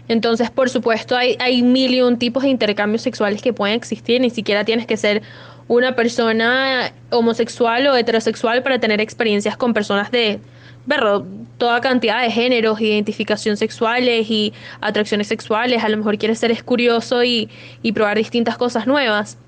Entonces, 0.08 0.50
por 0.50 0.68
supuesto, 0.68 1.16
hay, 1.16 1.36
hay 1.40 1.62
mil 1.62 1.94
y 1.94 2.02
un 2.02 2.18
tipos 2.18 2.42
de 2.42 2.50
intercambios 2.50 3.02
sexuales 3.02 3.40
que 3.40 3.52
pueden 3.52 3.76
existir. 3.76 4.20
Ni 4.20 4.30
siquiera 4.30 4.64
tienes 4.64 4.86
que 4.86 4.96
ser 4.96 5.22
una 5.66 5.96
persona 5.96 6.92
homosexual 7.10 7.86
o 7.86 7.96
heterosexual 7.96 8.62
para 8.62 8.78
tener 8.78 9.00
experiencias 9.00 9.56
con 9.56 9.72
personas 9.72 10.10
de 10.10 10.40
verlo, 10.86 11.26
toda 11.58 11.80
cantidad 11.80 12.22
de 12.22 12.30
géneros, 12.30 12.80
identificación 12.80 13.56
sexuales 13.56 14.30
y 14.30 14.52
atracciones 14.80 15.28
sexuales. 15.28 15.82
A 15.82 15.88
lo 15.88 15.96
mejor 15.96 16.18
quieres 16.18 16.38
ser 16.38 16.64
curioso 16.64 17.24
y, 17.24 17.48
y 17.82 17.92
probar 17.92 18.16
distintas 18.16 18.56
cosas 18.58 18.86
nuevas. 18.86 19.38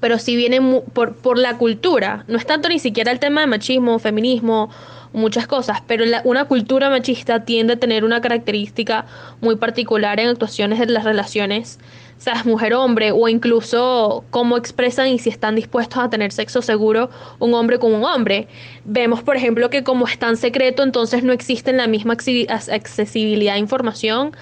Pero 0.00 0.18
si 0.18 0.36
viene 0.36 0.60
por, 0.92 1.14
por 1.14 1.38
la 1.38 1.56
cultura, 1.56 2.24
no 2.28 2.38
es 2.38 2.46
tanto 2.46 2.68
ni 2.68 2.78
siquiera 2.78 3.12
el 3.12 3.18
tema 3.18 3.40
de 3.42 3.46
machismo, 3.46 3.98
feminismo 3.98 4.70
muchas 5.14 5.46
cosas, 5.46 5.80
pero 5.86 6.04
una 6.24 6.44
cultura 6.46 6.90
machista 6.90 7.44
tiende 7.44 7.74
a 7.74 7.76
tener 7.76 8.04
una 8.04 8.20
característica 8.20 9.06
muy 9.40 9.56
particular 9.56 10.18
en 10.18 10.28
actuaciones 10.28 10.80
de 10.80 10.86
las 10.86 11.04
relaciones, 11.04 11.78
seas 12.18 12.46
mujer-hombre 12.46 13.12
o 13.12 13.28
incluso 13.28 14.24
cómo 14.30 14.56
expresan 14.56 15.08
y 15.08 15.18
si 15.18 15.30
están 15.30 15.54
dispuestos 15.54 16.02
a 16.02 16.10
tener 16.10 16.32
sexo 16.32 16.62
seguro 16.62 17.10
un 17.38 17.54
hombre 17.54 17.78
con 17.78 17.92
un 17.92 18.04
hombre. 18.04 18.48
Vemos, 18.84 19.22
por 19.22 19.36
ejemplo, 19.36 19.70
que 19.70 19.84
como 19.84 20.06
es 20.06 20.18
tan 20.18 20.36
secreto, 20.36 20.82
entonces 20.82 21.22
no 21.22 21.32
existe 21.32 21.72
la 21.72 21.86
misma 21.86 22.14
accesibilidad 22.14 23.54
a 23.54 23.58
información. 23.58 24.32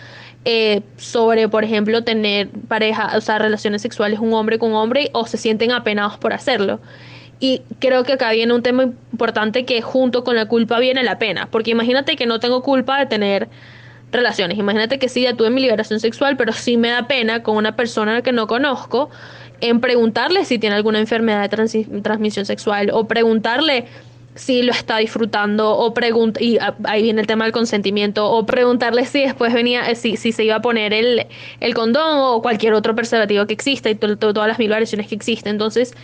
Eh, 0.44 0.82
sobre, 0.96 1.48
por 1.48 1.62
ejemplo, 1.62 2.02
tener 2.02 2.48
pareja, 2.66 3.12
o 3.16 3.20
sea, 3.20 3.38
relaciones 3.38 3.80
sexuales 3.80 4.18
un 4.18 4.34
hombre 4.34 4.58
con 4.58 4.70
un 4.70 4.76
hombre 4.76 5.08
o 5.12 5.24
se 5.24 5.36
sienten 5.36 5.70
apenados 5.70 6.18
por 6.18 6.32
hacerlo. 6.32 6.80
Y 7.38 7.62
creo 7.80 8.04
que 8.04 8.12
acá 8.12 8.30
viene 8.32 8.52
un 8.52 8.62
tema 8.62 8.84
importante 8.84 9.64
que 9.64 9.82
junto 9.82 10.24
con 10.24 10.36
la 10.36 10.46
culpa 10.46 10.78
viene 10.78 11.02
la 11.02 11.18
pena. 11.18 11.48
Porque 11.50 11.72
imagínate 11.72 12.16
que 12.16 12.26
no 12.26 12.40
tengo 12.40 12.62
culpa 12.62 12.98
de 12.98 13.06
tener 13.06 13.48
relaciones. 14.12 14.58
Imagínate 14.58 14.98
que 14.98 15.08
sí, 15.08 15.22
ya 15.22 15.34
tuve 15.34 15.50
mi 15.50 15.60
liberación 15.60 15.98
sexual, 15.98 16.36
pero 16.36 16.52
sí 16.52 16.76
me 16.76 16.90
da 16.90 17.08
pena 17.08 17.42
con 17.42 17.56
una 17.56 17.74
persona 17.74 18.22
que 18.22 18.32
no 18.32 18.46
conozco 18.46 19.10
en 19.60 19.80
preguntarle 19.80 20.44
si 20.44 20.58
tiene 20.58 20.76
alguna 20.76 20.98
enfermedad 20.98 21.48
de 21.48 21.86
transmisión 22.02 22.44
sexual 22.46 22.90
o 22.92 23.06
preguntarle 23.06 23.86
si 24.34 24.62
lo 24.62 24.72
está 24.72 24.98
disfrutando 24.98 25.76
o 25.76 25.92
pregunta 25.92 26.42
y 26.42 26.58
ahí 26.84 27.02
viene 27.02 27.20
el 27.20 27.26
tema 27.26 27.44
del 27.44 27.52
consentimiento 27.52 28.30
o 28.30 28.46
preguntarle 28.46 29.04
si 29.04 29.22
después 29.22 29.52
venía 29.52 29.90
eh, 29.90 29.94
si, 29.94 30.16
si 30.16 30.32
se 30.32 30.44
iba 30.44 30.56
a 30.56 30.62
poner 30.62 30.94
el, 30.94 31.26
el 31.60 31.74
condón 31.74 32.18
o 32.18 32.40
cualquier 32.40 32.72
otro 32.72 32.94
preservativo 32.94 33.46
que 33.46 33.52
exista 33.52 33.90
y 33.90 33.94
todas 33.94 34.48
las 34.48 34.58
mil 34.58 34.70
variaciones 34.70 35.06
que 35.06 35.14
existen. 35.14 35.52
Entonces 35.52 35.94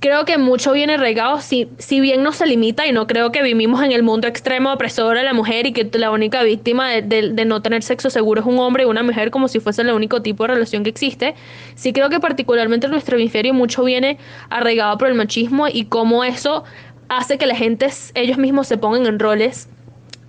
creo 0.00 0.24
que 0.24 0.38
mucho 0.38 0.72
viene 0.72 0.96
regado, 0.96 1.40
si, 1.40 1.68
si 1.78 2.00
bien 2.00 2.22
no 2.22 2.32
se 2.32 2.46
limita, 2.46 2.86
y 2.86 2.92
no 2.92 3.06
creo 3.06 3.32
que 3.32 3.42
vivimos 3.42 3.82
en 3.82 3.92
el 3.92 4.02
mundo 4.02 4.28
extremo 4.28 4.72
opresor 4.72 5.16
de 5.16 5.22
la 5.22 5.32
mujer 5.32 5.66
y 5.66 5.72
que 5.72 5.88
la 5.98 6.10
única 6.10 6.42
víctima 6.42 6.90
de, 6.90 7.44
no 7.44 7.62
tener 7.62 7.82
sexo 7.82 8.10
seguro 8.10 8.40
es 8.40 8.46
un 8.46 8.58
hombre 8.58 8.84
o 8.84 8.90
una 8.90 9.02
mujer 9.02 9.30
como 9.30 9.48
si 9.48 9.60
fuese 9.60 9.82
el 9.82 9.90
único 9.90 10.22
tipo 10.22 10.44
de 10.44 10.54
relación 10.54 10.84
que 10.84 10.90
existe, 10.90 11.34
sí 11.74 11.92
creo 11.92 12.08
que 12.08 12.20
particularmente 12.20 12.86
en 12.86 12.92
nuestro 12.92 13.16
hemisferio 13.16 13.54
mucho 13.54 13.84
viene 13.84 14.18
arraigado 14.50 14.96
por 14.98 15.08
el 15.08 15.14
machismo 15.14 15.68
y 15.68 15.86
cómo 15.86 16.24
eso 16.24 16.64
hace 17.16 17.38
que 17.38 17.46
la 17.46 17.56
gente, 17.56 17.88
ellos 18.14 18.38
mismos 18.38 18.68
se 18.68 18.76
pongan 18.76 19.06
en 19.06 19.18
roles 19.18 19.68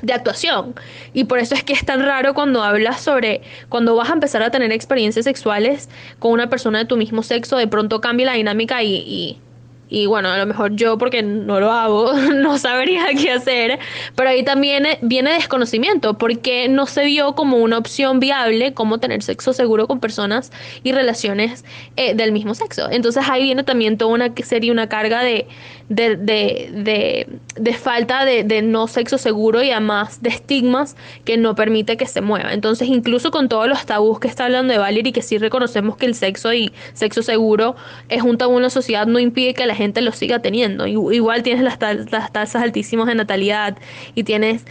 de 0.02 0.13
actuación. 0.13 0.76
Y 1.13 1.26
por 1.26 1.39
eso 1.39 1.56
es 1.56 1.63
que 1.63 1.74
es 1.74 1.86
tan 1.86 2.04
raro 2.04 2.34
cuando 2.34 2.63
hablas 2.63 3.02
sobre 3.02 3.41
cuando 3.69 3.95
vas 3.95 4.10
a 4.10 4.13
empezar 4.13 4.43
a 4.43 4.52
tener 4.52 4.71
experiencias 4.71 5.26
sexuales 5.26 5.89
con 6.19 6.32
una 6.32 6.50
persona 6.50 6.80
de 6.80 6.86
tu 6.86 6.98
mismo 6.98 7.24
sexo, 7.24 7.58
de 7.58 7.67
pronto 7.67 8.02
cambia 8.02 8.28
la 8.28 8.34
dinámica 8.34 8.84
y, 8.84 9.39
y 9.88 10.08
bueno, 10.08 10.30
a 10.30 10.38
lo 10.38 10.45
mejor 10.45 10.76
yo 10.76 10.98
porque 10.98 11.21
no 11.21 11.60
lo 11.60 11.71
hago, 11.71 12.13
no 12.34 12.58
sabría 12.58 13.06
qué 13.21 13.32
hacer, 13.32 13.80
pero 14.15 14.30
ahí 14.30 14.43
también 14.43 14.86
viene 15.02 15.34
desconocimiento, 15.34 16.17
porque 16.17 16.67
no 16.67 16.86
se 16.88 17.06
vio 17.06 17.36
como 17.36 17.58
una 17.58 17.78
opción 17.78 18.19
viable 18.19 18.74
cómo 18.74 19.00
tener 19.00 19.21
sexo 19.21 19.54
seguro 19.54 19.88
con 19.88 20.00
personas 20.00 20.52
y 20.84 20.91
relaciones 20.91 21.65
eh, 21.98 22.15
del 22.15 22.32
mismo 22.32 22.56
sexo. 22.56 22.89
Entonces 22.89 23.24
ahí 23.30 23.43
viene 23.43 23.63
también 23.63 23.98
toda 23.98 24.13
una 24.13 24.34
serie, 24.43 24.71
una 24.71 24.89
carga 24.89 25.21
de, 25.21 25.48
de, 25.89 26.15
de, 26.15 27.28
de, 27.56 27.74
falta 27.74 28.26
de, 28.26 28.62
no 28.62 28.88
sexo 28.88 29.17
seguro 29.17 29.62
y 29.62 29.71
además 29.71 30.21
de 30.21 30.30
estigmas 30.30 30.95
que 31.26 31.38
no 31.38 31.56
permite 31.56 31.98
que 31.98 32.06
se 32.06 32.21
mueva. 32.21 32.54
Entonces, 32.54 32.88
incluso 32.88 33.32
con 33.32 33.50
todos 33.50 33.67
los 33.67 33.86
tabús 33.86 34.19
que 34.19 34.28
está 34.28 34.45
hablando 34.45 34.74
de 34.74 34.80
Valerie, 34.80 35.13
que 35.13 35.21
sí 35.21 35.38
reconocemos 35.38 35.98
que 35.98 36.06
el 36.08 36.15
sexo 36.15 36.54
y 36.54 36.71
sexo 36.93 37.21
seguro 37.21 37.76
es 38.10 38.24
un 38.24 38.38
tabú 38.38 38.58
en 38.58 38.63
la 38.63 38.69
sociedad, 38.69 39.06
no 39.06 39.19
impide 39.19 39.54
que 39.54 39.65
la 39.65 39.76
gente 39.76 40.02
lo 40.02 40.12
siga 40.12 40.39
teniendo. 40.39 40.88
Igual 40.88 41.43
tienes 41.43 41.63
las, 41.63 41.78
las 42.12 42.32
tasas 42.32 42.63
altísimas 42.63 43.08
de 43.08 43.15
natalidad 43.15 43.78
y 44.15 44.24
tienes 44.24 44.65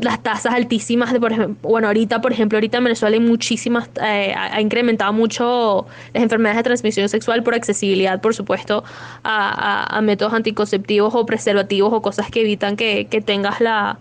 las 0.00 0.22
tasas 0.22 0.54
altísimas 0.54 1.12
de, 1.12 1.20
por 1.20 1.32
ejemplo, 1.32 1.68
bueno, 1.68 1.88
ahorita, 1.88 2.20
por 2.20 2.32
ejemplo, 2.32 2.56
ahorita 2.56 2.78
en 2.78 2.84
Venezuela 2.84 3.14
hay 3.14 3.22
muchísimas, 3.22 3.90
eh, 4.02 4.34
ha 4.34 4.60
incrementado 4.60 5.12
mucho 5.12 5.86
las 6.14 6.22
enfermedades 6.22 6.58
de 6.58 6.62
transmisión 6.62 7.08
sexual 7.08 7.42
por 7.42 7.54
accesibilidad, 7.54 8.20
por 8.20 8.34
supuesto, 8.34 8.84
a, 9.22 10.00
métodos 10.02 10.34
anti 10.34 10.53
o 10.56 11.26
preservativos 11.26 11.92
o 11.92 12.02
cosas 12.02 12.30
que 12.30 12.40
evitan 12.40 12.76
que, 12.76 13.22
tengas 13.24 13.60
la, 13.60 13.98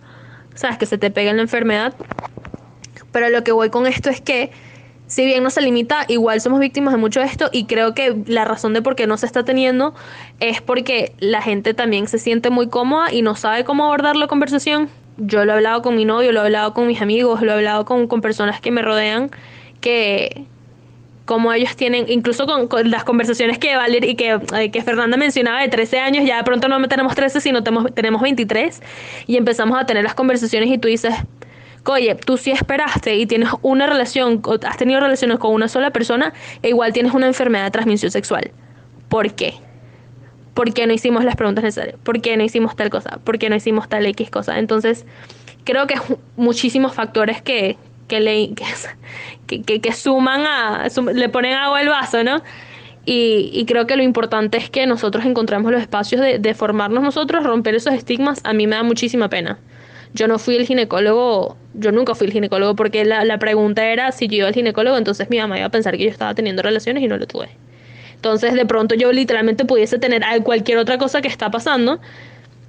sabes, 0.55 0.77
que 0.77 0.85
se 0.85 0.97
te 0.97 1.11
pegue 1.11 1.33
la 1.33 1.41
enfermedad. 1.41 1.93
Pero 3.11 3.29
lo 3.29 3.43
que 3.43 3.51
voy 3.51 3.69
con 3.69 3.85
esto 3.85 4.09
es 4.09 4.21
que 4.21 4.51
si 5.07 5.25
bien 5.25 5.43
no 5.43 5.49
se 5.49 5.61
limita, 5.61 6.05
igual 6.07 6.41
somos 6.41 6.59
víctimas 6.59 6.93
de 6.93 6.97
mucho 6.97 7.19
de 7.19 7.27
esto 7.27 7.49
y 7.51 7.65
creo 7.65 7.93
que 7.93 8.23
la 8.25 8.45
razón 8.45 8.73
de 8.73 8.81
por 8.81 8.95
qué 8.95 9.05
no 9.05 9.17
se 9.17 9.25
está 9.25 9.43
teniendo 9.43 9.93
es 10.39 10.61
porque 10.61 11.13
la 11.19 11.41
gente 11.41 11.73
también 11.73 12.07
se 12.07 12.17
siente 12.17 12.49
muy 12.49 12.67
cómoda 12.67 13.13
y 13.13 13.21
no 13.21 13.35
sabe 13.35 13.63
cómo 13.63 13.83
abordar 13.83 14.15
la 14.15 14.27
conversación. 14.27 14.89
Yo 15.17 15.45
lo 15.45 15.51
he 15.51 15.55
hablado 15.55 15.83
con 15.83 15.95
mi 15.95 16.05
novio, 16.05 16.31
lo 16.31 16.41
he 16.41 16.45
hablado 16.45 16.73
con 16.73 16.87
mis 16.87 17.01
amigos, 17.01 17.41
lo 17.41 17.51
he 17.51 17.55
hablado 17.55 17.85
con, 17.85 18.07
con 18.07 18.21
personas 18.21 18.59
que 18.59 18.71
me 18.71 18.81
rodean 18.81 19.29
que, 19.83 20.47
como 21.25 21.53
ellos 21.53 21.75
tienen, 21.75 22.05
incluso 22.09 22.45
con, 22.45 22.91
las 22.91 23.03
conversaciones 23.03 23.57
que 23.57 23.75
Valer 23.75 24.03
y 24.03 24.15
que, 24.15 24.39
eh, 24.55 24.71
que, 24.71 24.81
Fernanda 24.81 25.15
mencionaba 25.17 25.61
de 25.61 25.69
13 25.69 25.99
años, 25.99 26.25
ya 26.25 26.37
de 26.37 26.43
pronto 26.43 26.67
no 26.67 26.85
tenemos 26.87 27.15
13, 27.15 27.39
sino 27.39 27.63
tenemos, 27.63 27.93
tenemos 27.93 28.21
23, 28.21 28.81
y 29.27 29.37
empezamos 29.37 29.79
a 29.79 29.85
tener 29.85 30.03
las 30.03 30.15
conversaciones 30.15 30.69
y 30.69 30.77
tú 30.77 30.89
dices, 30.89 31.13
oye, 31.85 32.15
tú 32.15 32.37
sí 32.37 32.51
esperaste 32.51 33.15
y 33.15 33.25
tienes 33.25 33.49
una 33.61 33.87
relación, 33.87 34.41
has 34.65 34.77
tenido 34.77 34.99
relaciones 34.99 35.39
con 35.39 35.53
una 35.53 35.67
sola 35.67 35.91
persona, 35.91 36.33
e 36.61 36.69
igual 36.69 36.91
tienes 36.93 37.13
una 37.13 37.27
enfermedad 37.27 37.65
de 37.65 37.71
transmisión 37.71 38.11
sexual. 38.11 38.51
¿Por 39.07 39.33
qué? 39.33 39.53
¿Por 40.53 40.73
qué 40.73 40.87
no 40.87 40.93
hicimos 40.93 41.23
las 41.23 41.35
preguntas 41.35 41.63
necesarias? 41.63 41.97
¿Por 42.03 42.21
qué 42.21 42.37
no 42.37 42.43
hicimos 42.43 42.75
tal 42.75 42.89
cosa? 42.89 43.19
¿Por 43.23 43.39
qué 43.39 43.49
no 43.49 43.55
hicimos 43.55 43.89
tal 43.89 44.05
X 44.05 44.29
cosa? 44.29 44.59
Entonces, 44.59 45.05
creo 45.63 45.87
que 45.87 45.95
muchísimos 46.35 46.93
factores 46.93 47.41
que, 47.41 47.77
que 48.13 48.19
le 48.19 48.53
que, 49.47 49.81
que, 49.81 49.91
suman 49.93 50.45
a 50.45 50.87
le 51.13 51.29
ponen 51.29 51.53
agua 51.53 51.79
al 51.79 51.89
vaso, 51.89 52.23
¿no? 52.23 52.43
Y, 53.05 53.49
y, 53.51 53.65
creo 53.65 53.85
que 53.85 53.97
lo 53.97 54.03
importante 54.03 54.57
es 54.57 54.69
que 54.69 54.85
nosotros 54.85 55.25
encontremos 55.25 55.71
los 55.71 55.81
espacios 55.81 56.21
de, 56.21 56.39
de, 56.39 56.53
formarnos 56.53 57.03
nosotros, 57.03 57.43
romper 57.43 57.75
esos 57.75 57.93
estigmas. 57.93 58.39
A 58.45 58.53
mí 58.53 58.65
me 58.65 58.77
da 58.77 58.83
muchísima 58.83 59.27
pena. 59.27 59.59
Yo 60.13 60.27
no 60.27 60.39
fui 60.39 60.55
el 60.55 60.65
ginecólogo, 60.65 61.57
yo 61.73 61.91
nunca 61.91 62.15
fui 62.15 62.27
el 62.27 62.33
ginecólogo 62.33 62.75
porque 62.75 63.03
la, 63.03 63.25
la 63.25 63.39
pregunta 63.39 63.85
era 63.85 64.11
si 64.11 64.27
yo 64.27 64.37
iba 64.37 64.47
al 64.47 64.53
ginecólogo, 64.53 64.97
entonces 64.97 65.29
mi 65.29 65.39
mamá 65.39 65.57
iba 65.57 65.65
a 65.65 65.71
pensar 65.71 65.97
que 65.97 66.03
yo 66.03 66.09
estaba 66.09 66.33
teniendo 66.33 66.61
relaciones 66.61 67.03
y 67.03 67.07
no 67.07 67.17
lo 67.17 67.25
tuve. 67.25 67.49
Entonces 68.15 68.53
de 68.53 68.65
pronto 68.65 68.95
yo 68.95 69.11
literalmente 69.11 69.65
pudiese 69.65 69.97
tener 69.97 70.23
cualquier 70.43 70.77
otra 70.77 70.97
cosa 70.97 71.21
que 71.21 71.27
está 71.27 71.51
pasando 71.51 71.99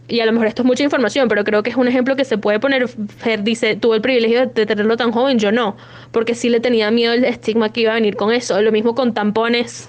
y 0.07 0.21
a 0.21 0.27
lo 0.27 0.33
mejor 0.33 0.49
esto 0.49 0.63
es 0.63 0.67
mucha 0.67 0.83
información, 0.83 1.29
pero 1.29 1.45
creo 1.45 1.63
que 1.63 1.71
es 1.71 1.77
un 1.77 1.89
ejemplo 1.89 2.15
que 2.15 2.25
se 2.25 2.37
puede 2.37 2.61
poner. 2.61 2.89
Fer 2.89 3.43
dice, 3.43 3.77
tuve 3.77 3.97
el 3.97 4.03
privilegio 4.03 4.47
de 4.47 4.67
tenerlo 4.67 4.97
tan 4.97 5.13
joven, 5.13 5.39
yo 5.39 5.51
no, 5.51 5.77
porque 6.13 6.35
sí 6.35 6.51
le 6.51 6.61
tenía 6.61 6.91
miedo 6.91 7.15
el 7.15 7.25
estigma 7.25 7.73
que 7.73 7.83
iba 7.83 7.93
a 7.93 7.95
venir 7.95 8.17
con 8.17 8.33
eso. 8.33 8.61
Lo 8.61 8.71
mismo 8.71 8.95
con 8.95 9.15
tampones, 9.15 9.89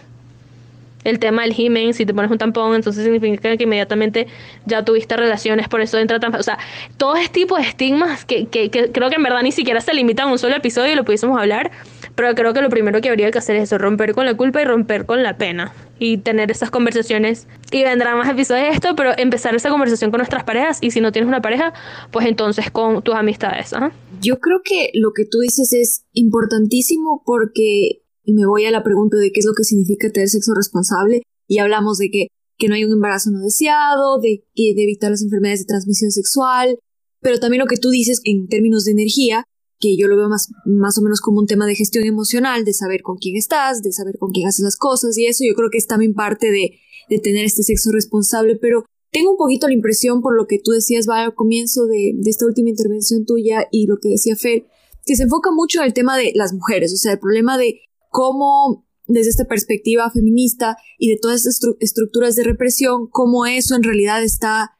el 1.03 1.19
tema 1.19 1.43
del 1.43 1.53
himen, 1.57 1.93
si 1.93 2.05
te 2.05 2.13
pones 2.13 2.31
un 2.31 2.37
tampón, 2.37 2.75
entonces 2.75 3.03
significa 3.03 3.55
que 3.57 3.63
inmediatamente 3.63 4.27
ya 4.65 4.83
tuviste 4.85 5.17
relaciones, 5.17 5.67
por 5.67 5.81
eso 5.81 5.97
entra 5.97 6.19
tan... 6.19 6.33
O 6.33 6.43
sea, 6.43 6.57
todo 6.97 7.15
este 7.17 7.41
tipo 7.41 7.57
de 7.57 7.63
estigmas 7.63 8.23
que, 8.23 8.47
que, 8.47 8.69
que 8.69 8.91
creo 8.91 9.09
que 9.09 9.15
en 9.15 9.23
verdad 9.23 9.41
ni 9.41 9.51
siquiera 9.51 9.81
se 9.81 9.93
limitan 9.93 10.29
a 10.29 10.31
un 10.31 10.39
solo 10.39 10.55
episodio 10.55 10.93
y 10.93 10.95
lo 10.95 11.03
pudiésemos 11.03 11.37
hablar, 11.39 11.71
pero 12.15 12.33
creo 12.33 12.53
que 12.53 12.61
lo 12.61 12.69
primero 12.69 13.01
que 13.01 13.09
habría 13.09 13.29
que 13.29 13.37
hacer 13.37 13.57
es 13.57 13.63
eso, 13.63 13.77
romper 13.77 14.13
con 14.13 14.25
la 14.25 14.35
culpa 14.37 14.61
y 14.61 14.65
romper 14.65 15.05
con 15.05 15.21
la 15.21 15.37
pena. 15.37 15.73
Y 15.99 16.17
tener 16.17 16.51
esas 16.51 16.71
conversaciones. 16.71 17.47
Y 17.71 17.83
vendrán 17.83 18.17
más 18.17 18.29
episodios 18.29 18.67
de 18.67 18.73
esto, 18.73 18.95
pero 18.95 19.11
empezar 19.17 19.55
esa 19.55 19.69
conversación 19.69 20.11
con 20.11 20.19
nuestras 20.19 20.43
parejas. 20.43 20.79
Y 20.81 20.91
si 20.91 21.01
no 21.01 21.11
tienes 21.11 21.27
una 21.27 21.41
pareja, 21.41 21.73
pues 22.11 22.25
entonces 22.25 22.71
con 22.71 23.01
tus 23.03 23.15
amistades. 23.15 23.73
Yo 24.21 24.39
creo 24.39 24.61
que 24.63 24.91
lo 24.93 25.11
que 25.13 25.25
tú 25.25 25.39
dices 25.39 25.73
es 25.73 26.05
importantísimo 26.13 27.21
porque, 27.25 28.03
y 28.23 28.33
me 28.33 28.45
voy 28.45 28.65
a 28.65 28.71
la 28.71 28.83
pregunta 28.83 29.17
de 29.17 29.31
qué 29.31 29.39
es 29.39 29.45
lo 29.45 29.53
que 29.53 29.63
significa 29.63 30.09
tener 30.09 30.29
sexo 30.29 30.53
responsable. 30.55 31.21
Y 31.47 31.59
hablamos 31.59 31.97
de 31.97 32.09
que, 32.09 32.27
que 32.57 32.69
no 32.69 32.75
hay 32.75 32.85
un 32.85 32.93
embarazo 32.93 33.29
no 33.31 33.39
deseado, 33.39 34.19
de, 34.19 34.43
que, 34.53 34.73
de 34.75 34.83
evitar 34.83 35.11
las 35.11 35.21
enfermedades 35.21 35.61
de 35.61 35.65
transmisión 35.65 36.11
sexual, 36.11 36.79
pero 37.21 37.39
también 37.39 37.61
lo 37.61 37.67
que 37.67 37.77
tú 37.77 37.89
dices 37.89 38.21
en 38.23 38.47
términos 38.47 38.85
de 38.85 38.91
energía, 38.91 39.45
que 39.85 39.97
yo 39.97 40.07
lo 40.07 40.17
veo 40.17 40.29
más, 40.29 40.49
más 40.65 40.97
o 40.97 41.01
menos 41.01 41.21
como 41.21 41.39
un 41.39 41.45
tema 41.45 41.67
de 41.67 41.75
gestión 41.75 42.05
emocional, 42.05 42.65
de 42.65 42.73
saber 42.73 43.03
con 43.03 43.17
quién 43.17 43.35
estás, 43.35 43.83
de 43.83 43.91
saber 43.91 44.17
con 44.17 44.31
quién 44.31 44.47
haces 44.47 44.63
las 44.63 44.77
cosas 44.77 45.17
y 45.17 45.27
eso 45.27 45.43
yo 45.47 45.53
creo 45.53 45.69
que 45.71 45.77
es 45.77 45.85
también 45.85 46.13
parte 46.13 46.51
de, 46.51 46.79
de 47.09 47.19
tener 47.19 47.45
este 47.45 47.61
sexo 47.61 47.91
responsable, 47.91 48.55
pero 48.55 48.85
tengo 49.11 49.31
un 49.31 49.37
poquito 49.37 49.67
la 49.67 49.73
impresión 49.73 50.21
por 50.21 50.35
lo 50.35 50.47
que 50.47 50.59
tú 50.59 50.71
decías 50.71 51.07
va 51.07 51.23
al 51.23 51.35
comienzo 51.35 51.85
de, 51.85 52.13
de 52.15 52.29
esta 52.29 52.45
última 52.45 52.69
intervención 52.69 53.25
tuya 53.25 53.67
y 53.71 53.85
lo 53.85 53.97
que 54.01 54.09
decía 54.09 54.35
Fer, 54.35 54.65
que 55.05 55.15
se 55.15 55.23
enfoca 55.23 55.51
mucho 55.51 55.79
en 55.79 55.85
el 55.85 55.93
tema 55.93 56.17
de 56.17 56.31
las 56.33 56.53
mujeres, 56.53 56.91
o 56.91 56.97
sea, 56.97 57.13
el 57.13 57.19
problema 57.19 57.57
de 57.57 57.81
cómo 58.09 58.85
desde 59.07 59.29
esta 59.29 59.45
perspectiva 59.45 60.09
feminista 60.09 60.77
y 60.97 61.09
de 61.09 61.17
todas 61.21 61.45
estas 61.45 61.59
estructuras 61.79 62.35
de 62.35 62.43
represión, 62.43 63.07
cómo 63.11 63.45
eso 63.45 63.75
en 63.75 63.83
realidad 63.83 64.23
está 64.23 64.74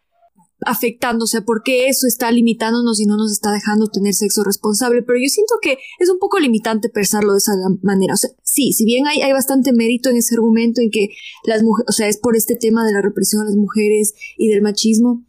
afectando, 0.65 1.25
o 1.25 1.27
sea, 1.27 1.41
por 1.41 1.63
qué 1.63 1.87
eso 1.87 2.07
está 2.07 2.31
limitándonos 2.31 2.99
y 2.99 3.05
no 3.05 3.17
nos 3.17 3.31
está 3.31 3.51
dejando 3.51 3.87
tener 3.87 4.13
sexo 4.13 4.43
responsable, 4.43 5.03
pero 5.03 5.19
yo 5.19 5.29
siento 5.29 5.55
que 5.61 5.77
es 5.99 6.09
un 6.09 6.19
poco 6.19 6.39
limitante 6.39 6.89
pensarlo 6.89 7.33
de 7.33 7.37
esa 7.37 7.53
manera, 7.81 8.13
o 8.13 8.17
sea, 8.17 8.31
sí, 8.43 8.73
si 8.73 8.85
bien 8.85 9.07
hay, 9.07 9.21
hay 9.21 9.31
bastante 9.31 9.71
mérito 9.73 10.09
en 10.09 10.17
ese 10.17 10.35
argumento 10.35 10.81
en 10.81 10.89
que 10.91 11.09
las 11.45 11.63
mujeres, 11.63 11.85
o 11.89 11.91
sea, 11.91 12.07
es 12.07 12.17
por 12.17 12.35
este 12.35 12.55
tema 12.55 12.85
de 12.85 12.93
la 12.93 13.01
represión 13.01 13.41
a 13.41 13.45
las 13.45 13.55
mujeres 13.55 14.13
y 14.37 14.49
del 14.49 14.61
machismo, 14.61 15.25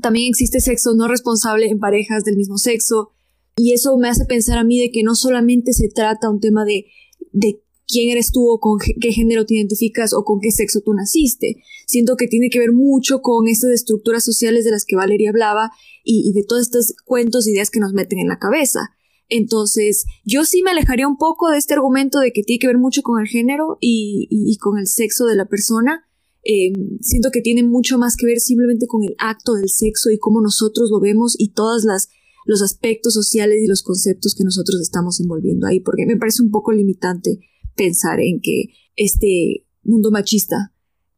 también 0.00 0.28
existe 0.28 0.60
sexo 0.60 0.94
no 0.94 1.08
responsable 1.08 1.68
en 1.68 1.78
parejas 1.78 2.24
del 2.24 2.36
mismo 2.36 2.58
sexo, 2.58 3.12
y 3.56 3.72
eso 3.72 3.96
me 3.96 4.08
hace 4.08 4.26
pensar 4.26 4.58
a 4.58 4.64
mí 4.64 4.78
de 4.78 4.90
que 4.90 5.02
no 5.02 5.14
solamente 5.14 5.72
se 5.72 5.88
trata 5.88 6.28
un 6.28 6.40
tema 6.40 6.64
de, 6.64 6.86
de 7.32 7.62
quién 7.86 8.10
eres 8.10 8.32
tú 8.32 8.48
o 8.50 8.58
con 8.58 8.78
qué 8.78 9.12
género 9.12 9.46
te 9.46 9.54
identificas 9.54 10.12
o 10.12 10.24
con 10.24 10.40
qué 10.40 10.50
sexo 10.50 10.80
tú 10.80 10.92
naciste. 10.94 11.56
Siento 11.86 12.16
que 12.16 12.26
tiene 12.26 12.50
que 12.50 12.58
ver 12.58 12.72
mucho 12.72 13.22
con 13.22 13.48
estas 13.48 13.70
estructuras 13.70 14.24
sociales 14.24 14.64
de 14.64 14.72
las 14.72 14.84
que 14.84 14.96
Valeria 14.96 15.30
hablaba 15.30 15.70
y, 16.04 16.32
de 16.32 16.44
todos 16.44 16.62
estos 16.62 16.94
cuentos, 17.04 17.46
ideas 17.46 17.70
que 17.70 17.80
nos 17.80 17.92
meten 17.92 18.18
en 18.18 18.28
la 18.28 18.38
cabeza. 18.38 18.90
Entonces, 19.28 20.04
yo 20.24 20.44
sí 20.44 20.62
me 20.62 20.70
alejaría 20.70 21.08
un 21.08 21.16
poco 21.16 21.50
de 21.50 21.58
este 21.58 21.74
argumento 21.74 22.20
de 22.20 22.32
que 22.32 22.42
tiene 22.42 22.60
que 22.60 22.68
ver 22.68 22.78
mucho 22.78 23.02
con 23.02 23.20
el 23.20 23.26
género 23.26 23.78
y, 23.80 24.56
con 24.60 24.78
el 24.78 24.86
sexo 24.86 25.26
de 25.26 25.36
la 25.36 25.46
persona. 25.46 26.06
Em, 26.44 26.98
siento 27.00 27.30
que 27.32 27.40
tiene 27.40 27.64
mucho 27.64 27.98
más 27.98 28.16
que 28.16 28.26
ver 28.26 28.38
simplemente 28.38 28.86
con 28.86 29.02
el 29.02 29.16
acto 29.18 29.54
del 29.54 29.68
sexo 29.68 30.10
y 30.10 30.18
cómo 30.18 30.40
nosotros 30.40 30.90
lo 30.90 31.00
vemos 31.00 31.34
y 31.38 31.52
todas 31.52 31.84
las 31.84 32.08
los 32.46 32.62
aspectos 32.62 33.12
sociales 33.12 33.60
y 33.60 33.66
los 33.66 33.82
conceptos 33.82 34.34
que 34.36 34.44
nosotros 34.44 34.80
estamos 34.80 35.20
envolviendo 35.20 35.66
ahí, 35.66 35.80
porque 35.80 36.06
me 36.06 36.16
parece 36.16 36.42
un 36.42 36.52
poco 36.52 36.70
limitante 36.70 37.40
pensar 37.76 38.20
en 38.20 38.40
que 38.40 38.64
este 38.96 39.66
mundo 39.82 40.10
machista 40.10 40.72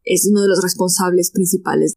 es 0.04 0.26
uno 0.30 0.42
de 0.42 0.48
los 0.48 0.62
responsables 0.62 1.30
principales 1.30 1.94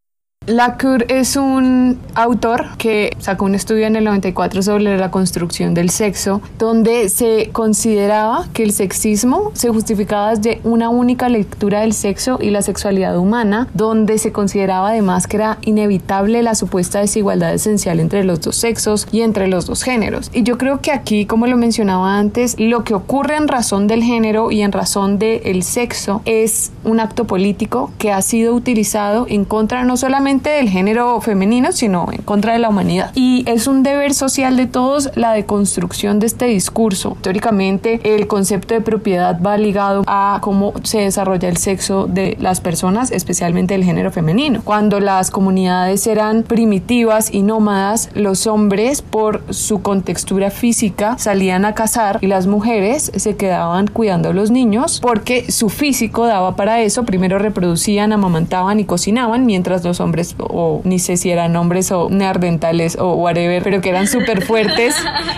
Lacour 0.48 1.06
es 1.08 1.36
un 1.36 2.00
autor 2.16 2.76
que 2.80 3.16
sacó 3.20 3.46
un 3.46 3.54
estudio 3.54 3.86
en 3.86 3.96
el 3.96 4.06
94 4.06 4.64
sobre 4.64 4.98
la 4.98 5.12
construcción 5.12 5.76
del 5.76 5.92
sexo, 5.92 6.42
donde 6.58 7.10
se 7.10 7.52
consideraba 7.52 8.48
que 8.52 8.64
el 8.64 8.72
sexismo 8.72 9.52
se 9.54 9.70
justificaba 9.70 10.34
desde 10.34 10.60
una 10.64 10.90
única 10.90 11.30
lectura 11.30 11.82
del 11.82 11.94
sexo 11.94 12.40
y 12.42 12.50
la 12.50 12.64
sexualidad 12.64 13.20
humana, 13.20 13.68
donde 13.76 14.18
se 14.18 14.32
consideraba 14.32 14.90
además 14.90 15.28
que 15.28 15.38
era 15.38 15.60
inevitable 15.62 16.42
la 16.42 16.56
supuesta 16.56 17.02
desigualdad 17.02 17.54
esencial 17.54 18.00
entre 18.00 18.24
los 18.24 18.42
dos 18.42 18.56
sexos 18.56 19.08
y 19.12 19.22
entre 19.22 19.48
los 19.48 19.68
dos 19.68 19.84
géneros. 19.84 20.32
Y 20.34 20.42
yo 20.42 20.58
creo 20.58 20.82
que 20.82 20.92
aquí, 20.92 21.28
como 21.28 21.46
lo 21.46 21.56
mencionaba 21.56 22.18
antes, 22.18 22.56
lo 22.60 22.84
que 22.84 22.96
ocurre 22.96 23.36
en 23.36 23.48
razón 23.48 23.86
del 23.86 24.02
género 24.02 24.50
y 24.50 24.64
en 24.64 24.72
razón 24.72 25.20
del 25.20 25.62
sexo 25.62 26.24
es 26.26 26.72
un 26.84 27.00
acto 27.00 27.28
político 27.28 27.92
que 28.00 28.12
ha 28.12 28.24
sido 28.24 28.56
utilizado 28.56 29.28
en 29.30 29.46
contra 29.46 29.84
no 29.84 29.98
solamente 29.98 30.31
del 30.39 30.70
género 30.70 31.20
femenino, 31.22 31.72
sino 31.72 32.08
en 32.12 32.22
contra 32.22 32.54
de 32.54 32.60
la 32.60 32.70
humanidad. 32.70 33.12
Y 33.15 33.44
es 33.48 33.67
un 33.67 33.84
deber 33.84 34.13
social 34.13 34.56
de 34.56 34.65
todos 34.65 35.10
la 35.15 35.34
deconstrucción 35.34 36.20
de 36.20 36.28
este 36.28 36.46
discurso. 36.46 37.17
Teóricamente, 37.22 38.00
el 38.04 38.28
concepto 38.28 38.74
de 38.74 38.82
propiedad 38.82 39.39
va 39.41 39.58
ligado 39.58 40.04
a 40.08 40.39
cómo 40.41 40.74
se 40.84 41.00
desarrolla 41.00 41.50
el 41.50 41.58
sexo 41.58 42.08
de 42.08 42.38
las 42.39 42.62
personas, 42.62 43.12
especialmente 43.12 43.76
el 43.76 43.84
género 43.84 44.12
femenino. 44.12 44.62
Cuando 44.63 45.00
las 45.00 45.32
comunidades 45.32 46.08
eran 46.08 46.44
primitivas 46.44 47.34
y 47.34 47.41
nómadas, 47.41 48.10
los 48.13 48.48
hombres, 48.48 49.02
por 49.02 49.44
su 49.54 49.82
contextura 49.82 50.50
física, 50.50 51.17
salían 51.17 51.65
a 51.65 51.74
cazar 51.74 52.20
y 52.22 52.28
las 52.28 52.48
mujeres 52.48 53.12
se 53.15 53.36
quedaban 53.36 53.88
cuidando 53.88 54.30
a 54.30 54.34
los 54.34 54.52
niños 54.52 55.00
porque 55.02 55.52
su 55.52 55.70
físico 55.70 56.26
daba 56.26 56.56
para 56.56 56.82
eso. 56.82 57.04
Primero 57.04 57.39
reproducían, 57.39 58.13
amamantaban 58.13 58.80
y 58.80 58.86
cocinaban, 58.86 59.46
mientras 59.46 59.84
los 59.84 60.00
hombres, 60.00 60.21
o 60.38 60.82
ni 60.84 61.00
sé 61.00 61.18
si 61.18 61.30
eran 61.30 61.56
hombres 61.56 61.92
o 61.92 62.10
neardentales 62.10 62.98
o 63.00 63.16
whatever, 63.16 63.64
pero 63.64 63.82
que 63.82 63.90
eran 63.90 64.08
súper 64.08 64.44
fuertes, 64.44 64.96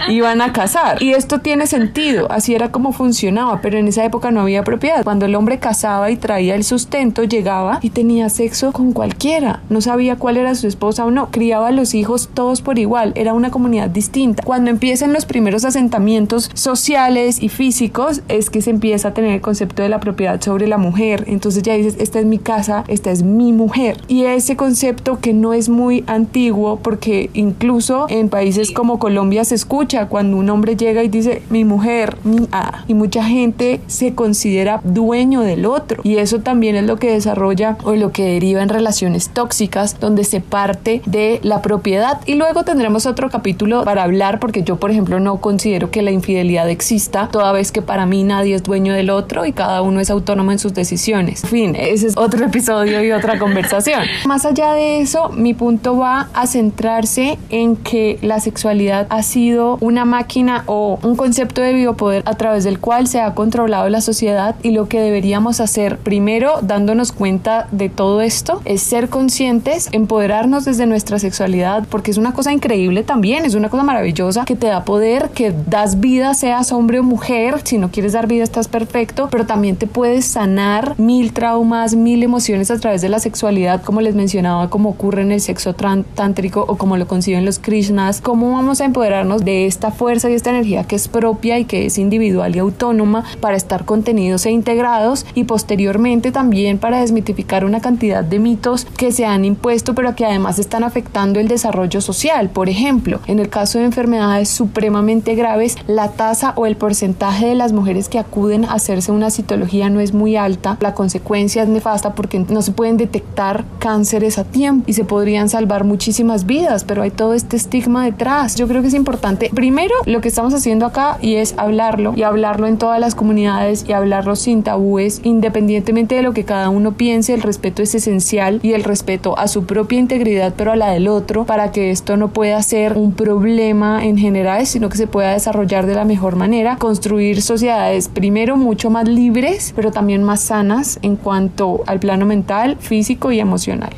iban 0.09 0.41
a 0.41 0.53
cazar. 0.53 1.01
Y 1.01 1.13
esto 1.13 1.39
tiene 1.39 1.67
sentido, 1.67 2.31
así 2.31 2.55
era 2.55 2.71
como 2.71 2.91
funcionaba, 2.93 3.61
pero 3.61 3.77
en 3.77 3.87
esa 3.87 4.03
época 4.05 4.31
no 4.31 4.41
había 4.41 4.63
propiedad. 4.63 5.03
Cuando 5.03 5.25
el 5.25 5.35
hombre 5.35 5.59
cazaba 5.59 6.11
y 6.11 6.17
traía 6.17 6.55
el 6.55 6.63
sustento, 6.63 7.23
llegaba 7.23 7.79
y 7.81 7.89
tenía 7.89 8.29
sexo 8.29 8.71
con 8.71 8.93
cualquiera. 8.93 9.61
No 9.69 9.81
sabía 9.81 10.17
cuál 10.17 10.37
era 10.37 10.55
su 10.55 10.67
esposa 10.67 11.05
o 11.05 11.11
no. 11.11 11.29
Criaba 11.31 11.69
a 11.69 11.71
los 11.71 11.93
hijos 11.93 12.29
todos 12.33 12.61
por 12.61 12.79
igual. 12.79 13.13
Era 13.15 13.33
una 13.33 13.51
comunidad 13.51 13.89
distinta. 13.89 14.43
Cuando 14.43 14.69
empiezan 14.69 15.13
los 15.13 15.25
primeros 15.25 15.65
asentamientos 15.65 16.49
sociales 16.53 17.41
y 17.41 17.49
físicos, 17.49 18.21
es 18.27 18.49
que 18.49 18.61
se 18.61 18.69
empieza 18.69 19.09
a 19.09 19.13
tener 19.13 19.31
el 19.31 19.41
concepto 19.41 19.83
de 19.83 19.89
la 19.89 19.99
propiedad 19.99 20.41
sobre 20.41 20.67
la 20.67 20.77
mujer. 20.77 21.25
Entonces 21.27 21.63
ya 21.63 21.73
dices, 21.73 21.95
esta 21.99 22.19
es 22.19 22.25
mi 22.25 22.39
casa, 22.39 22.83
esta 22.87 23.11
es 23.11 23.23
mi 23.23 23.53
mujer. 23.53 23.97
Y 24.07 24.25
ese 24.25 24.55
concepto 24.55 24.72
que 25.21 25.33
no 25.33 25.53
es 25.53 25.69
muy 25.69 26.03
antiguo, 26.07 26.79
porque 26.81 27.29
incluso 27.33 28.05
en 28.09 28.29
países 28.29 28.71
como 28.71 28.99
Colombia 28.99 29.45
se 29.45 29.55
escucha 29.55 30.07
cuando 30.07 30.37
un 30.37 30.49
hombre 30.49 30.75
llega 30.75 31.03
y 31.03 31.07
dice, 31.07 31.41
mi 31.49 31.63
mujer, 31.63 32.17
mi 32.23 32.47
A. 32.51 32.83
Y 32.87 32.93
mucha 32.93 33.23
gente 33.23 33.81
se 33.87 34.13
considera 34.13 34.81
dueño 34.83 35.41
del 35.41 35.65
otro. 35.65 36.01
Y 36.03 36.17
eso 36.17 36.39
también 36.39 36.75
es 36.75 36.85
lo 36.85 36.97
que 36.97 37.11
desarrolla 37.11 37.77
o 37.83 37.93
lo 37.93 38.11
que 38.11 38.23
deriva 38.23 38.61
en 38.61 38.69
relaciones 38.69 39.29
tóxicas, 39.29 39.99
donde 39.99 40.23
se 40.23 40.41
parte 40.41 41.01
de 41.05 41.39
la 41.43 41.61
propiedad. 41.61 42.19
Y 42.25 42.35
luego 42.35 42.63
tendremos 42.63 43.05
otro 43.05 43.29
capítulo 43.29 43.83
para 43.83 44.03
hablar, 44.03 44.39
porque 44.39 44.63
yo, 44.63 44.77
por 44.77 44.91
ejemplo, 44.91 45.19
no 45.19 45.37
considero 45.37 45.91
que 45.91 46.01
la 46.01 46.11
infidelidad 46.11 46.69
exista, 46.69 47.29
toda 47.31 47.51
vez 47.51 47.71
que 47.71 47.81
para 47.81 48.05
mí 48.05 48.23
nadie 48.23 48.55
es 48.55 48.63
dueño 48.63 48.93
del 48.93 49.09
otro 49.09 49.45
y 49.45 49.53
cada 49.53 49.81
uno 49.81 49.99
es 49.99 50.09
autónomo 50.09 50.51
en 50.51 50.59
sus 50.59 50.73
decisiones. 50.73 51.43
En 51.43 51.49
fin, 51.49 51.75
ese 51.77 52.07
es 52.07 52.17
otro 52.17 52.45
episodio 52.45 53.03
y 53.03 53.11
otra 53.11 53.39
conversación. 53.39 54.01
Más 54.25 54.45
allá 54.45 54.62
de 54.71 55.01
eso, 55.01 55.29
mi 55.29 55.53
punto 55.53 55.97
va 55.97 56.29
a 56.33 56.47
centrarse 56.47 57.37
en 57.49 57.75
que 57.75 58.17
la 58.21 58.39
sexualidad 58.39 59.07
ha 59.09 59.21
sido 59.21 59.77
una 59.81 60.05
máquina 60.05 60.63
o 60.67 60.99
un 61.03 61.17
concepto 61.17 61.61
de 61.61 61.73
biopoder 61.73 62.23
a 62.25 62.35
través 62.35 62.63
del 62.63 62.79
cual 62.79 63.07
se 63.07 63.19
ha 63.19 63.35
controlado 63.35 63.89
la 63.89 63.99
sociedad 63.99 64.55
y 64.63 64.71
lo 64.71 64.87
que 64.87 65.01
deberíamos 65.01 65.59
hacer 65.59 65.97
primero 65.97 66.59
dándonos 66.61 67.11
cuenta 67.11 67.67
de 67.71 67.89
todo 67.89 68.21
esto 68.21 68.61
es 68.63 68.81
ser 68.81 69.09
conscientes, 69.09 69.89
empoderarnos 69.91 70.63
desde 70.63 70.85
nuestra 70.85 71.19
sexualidad 71.19 71.85
porque 71.89 72.11
es 72.11 72.17
una 72.17 72.33
cosa 72.33 72.53
increíble 72.53 73.03
también, 73.03 73.43
es 73.43 73.55
una 73.55 73.69
cosa 73.69 73.83
maravillosa 73.83 74.45
que 74.45 74.55
te 74.55 74.67
da 74.67 74.85
poder, 74.85 75.31
que 75.31 75.53
das 75.67 75.99
vida 75.99 76.33
seas 76.35 76.71
hombre 76.71 76.99
o 76.99 77.03
mujer, 77.03 77.61
si 77.63 77.77
no 77.77 77.91
quieres 77.91 78.13
dar 78.13 78.27
vida 78.27 78.43
estás 78.43 78.67
perfecto, 78.67 79.27
pero 79.29 79.45
también 79.45 79.75
te 79.75 79.87
puedes 79.87 80.25
sanar 80.25 80.95
mil 80.97 81.33
traumas, 81.33 81.95
mil 81.95 82.23
emociones 82.23 82.71
a 82.71 82.79
través 82.79 83.01
de 83.01 83.09
la 83.09 83.19
sexualidad 83.19 83.81
como 83.81 84.01
les 84.01 84.15
mencionaba, 84.15 84.52
como 84.69 84.89
ocurre 84.89 85.21
en 85.21 85.31
el 85.31 85.41
sexo 85.41 85.73
tántrico 85.73 86.65
o 86.67 86.77
como 86.77 86.97
lo 86.97 87.07
conciben 87.07 87.45
los 87.45 87.59
Krishnas, 87.59 88.21
cómo 88.21 88.51
vamos 88.51 88.81
a 88.81 88.85
empoderarnos 88.85 89.43
de 89.43 89.65
esta 89.65 89.91
fuerza 89.91 90.29
y 90.29 90.33
esta 90.33 90.49
energía 90.49 90.83
que 90.83 90.95
es 90.95 91.07
propia 91.07 91.59
y 91.59 91.65
que 91.65 91.85
es 91.85 91.97
individual 91.97 92.55
y 92.55 92.59
autónoma 92.59 93.23
para 93.39 93.57
estar 93.57 93.85
contenidos 93.85 94.45
e 94.45 94.51
integrados 94.51 95.25
y 95.33 95.45
posteriormente 95.45 96.31
también 96.31 96.77
para 96.77 97.01
desmitificar 97.01 97.65
una 97.65 97.81
cantidad 97.81 98.23
de 98.23 98.39
mitos 98.39 98.85
que 98.97 99.11
se 99.11 99.25
han 99.25 99.45
impuesto 99.45 99.95
pero 99.95 100.15
que 100.15 100.25
además 100.25 100.59
están 100.59 100.83
afectando 100.83 101.39
el 101.39 101.47
desarrollo 101.47 102.01
social. 102.01 102.49
Por 102.49 102.69
ejemplo, 102.69 103.19
en 103.27 103.39
el 103.39 103.49
caso 103.49 103.79
de 103.79 103.85
enfermedades 103.85 104.49
supremamente 104.49 105.35
graves, 105.35 105.77
la 105.87 106.11
tasa 106.11 106.53
o 106.55 106.65
el 106.65 106.75
porcentaje 106.75 107.47
de 107.47 107.55
las 107.55 107.73
mujeres 107.73 108.09
que 108.09 108.19
acuden 108.19 108.65
a 108.65 108.73
hacerse 108.73 109.11
una 109.11 109.29
citología 109.29 109.89
no 109.89 109.99
es 109.99 110.13
muy 110.13 110.35
alta. 110.35 110.77
La 110.79 110.93
consecuencia 110.93 111.63
es 111.63 111.69
nefasta 111.69 112.15
porque 112.15 112.39
no 112.39 112.61
se 112.61 112.71
pueden 112.71 112.97
detectar 112.97 113.65
cánceres 113.79 114.37
a 114.37 114.42
tiempo 114.43 114.85
y 114.87 114.93
se 114.93 115.03
podrían 115.03 115.49
salvar 115.49 115.83
muchísimas 115.83 116.45
vidas, 116.45 116.83
pero 116.83 117.01
hay 117.01 117.11
todo 117.11 117.33
este 117.33 117.57
estigma 117.57 118.05
detrás. 118.05 118.55
Yo 118.55 118.67
creo 118.67 118.81
que 118.81 118.87
es 118.87 118.93
importante, 118.93 119.49
primero, 119.53 119.93
lo 120.05 120.21
que 120.21 120.27
estamos 120.27 120.53
haciendo 120.53 120.85
acá 120.85 121.17
y 121.21 121.35
es 121.35 121.53
hablarlo 121.57 122.13
y 122.15 122.23
hablarlo 122.23 122.67
en 122.67 122.77
todas 122.77 122.99
las 122.99 123.15
comunidades 123.15 123.85
y 123.87 123.93
hablarlo 123.93 124.35
sin 124.35 124.63
tabúes, 124.63 125.21
independientemente 125.23 126.15
de 126.15 126.21
lo 126.21 126.33
que 126.33 126.43
cada 126.43 126.69
uno 126.69 126.93
piense, 126.93 127.33
el 127.33 127.41
respeto 127.41 127.81
es 127.81 127.95
esencial 127.95 128.59
y 128.63 128.73
el 128.73 128.83
respeto 128.83 129.37
a 129.37 129.47
su 129.47 129.65
propia 129.65 129.99
integridad, 129.99 130.53
pero 130.55 130.71
a 130.71 130.75
la 130.75 130.91
del 130.91 131.07
otro, 131.07 131.45
para 131.45 131.71
que 131.71 131.91
esto 131.91 132.17
no 132.17 132.29
pueda 132.29 132.61
ser 132.61 132.97
un 132.97 133.13
problema 133.13 134.05
en 134.05 134.17
general, 134.17 134.65
sino 134.65 134.89
que 134.89 134.97
se 134.97 135.07
pueda 135.07 135.31
desarrollar 135.31 135.85
de 135.85 135.95
la 135.95 136.05
mejor 136.05 136.35
manera, 136.35 136.77
construir 136.77 137.41
sociedades 137.41 138.07
primero 138.07 138.57
mucho 138.57 138.89
más 138.89 139.07
libres, 139.07 139.73
pero 139.75 139.91
también 139.91 140.23
más 140.23 140.41
sanas 140.41 140.99
en 141.01 141.15
cuanto 141.15 141.83
al 141.87 141.99
plano 141.99 142.25
mental, 142.25 142.77
físico 142.79 143.31
y 143.31 143.39
emocional. 143.39 143.93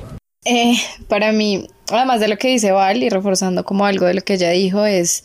Eh, 0.45 0.75
para 1.07 1.31
mí, 1.31 1.67
además 1.89 2.19
de 2.19 2.27
lo 2.27 2.37
que 2.37 2.49
dice 2.49 2.71
Val 2.71 3.01
y 3.01 3.09
reforzando 3.09 3.65
como 3.65 3.85
algo 3.85 4.05
de 4.05 4.13
lo 4.13 4.21
que 4.21 4.35
ella 4.35 4.51
dijo, 4.51 4.85
es, 4.85 5.23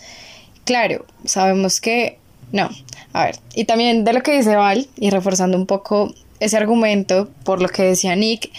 claro, 0.64 1.04
sabemos 1.24 1.80
que, 1.80 2.18
no, 2.52 2.70
a 3.12 3.26
ver, 3.26 3.36
y 3.54 3.64
también 3.64 4.04
de 4.04 4.14
lo 4.14 4.22
que 4.22 4.36
dice 4.36 4.56
Val 4.56 4.88
y 4.96 5.10
reforzando 5.10 5.58
un 5.58 5.66
poco 5.66 6.12
ese 6.40 6.56
argumento 6.56 7.28
por 7.44 7.60
lo 7.60 7.68
que 7.68 7.82
decía 7.82 8.16
Nick, 8.16 8.50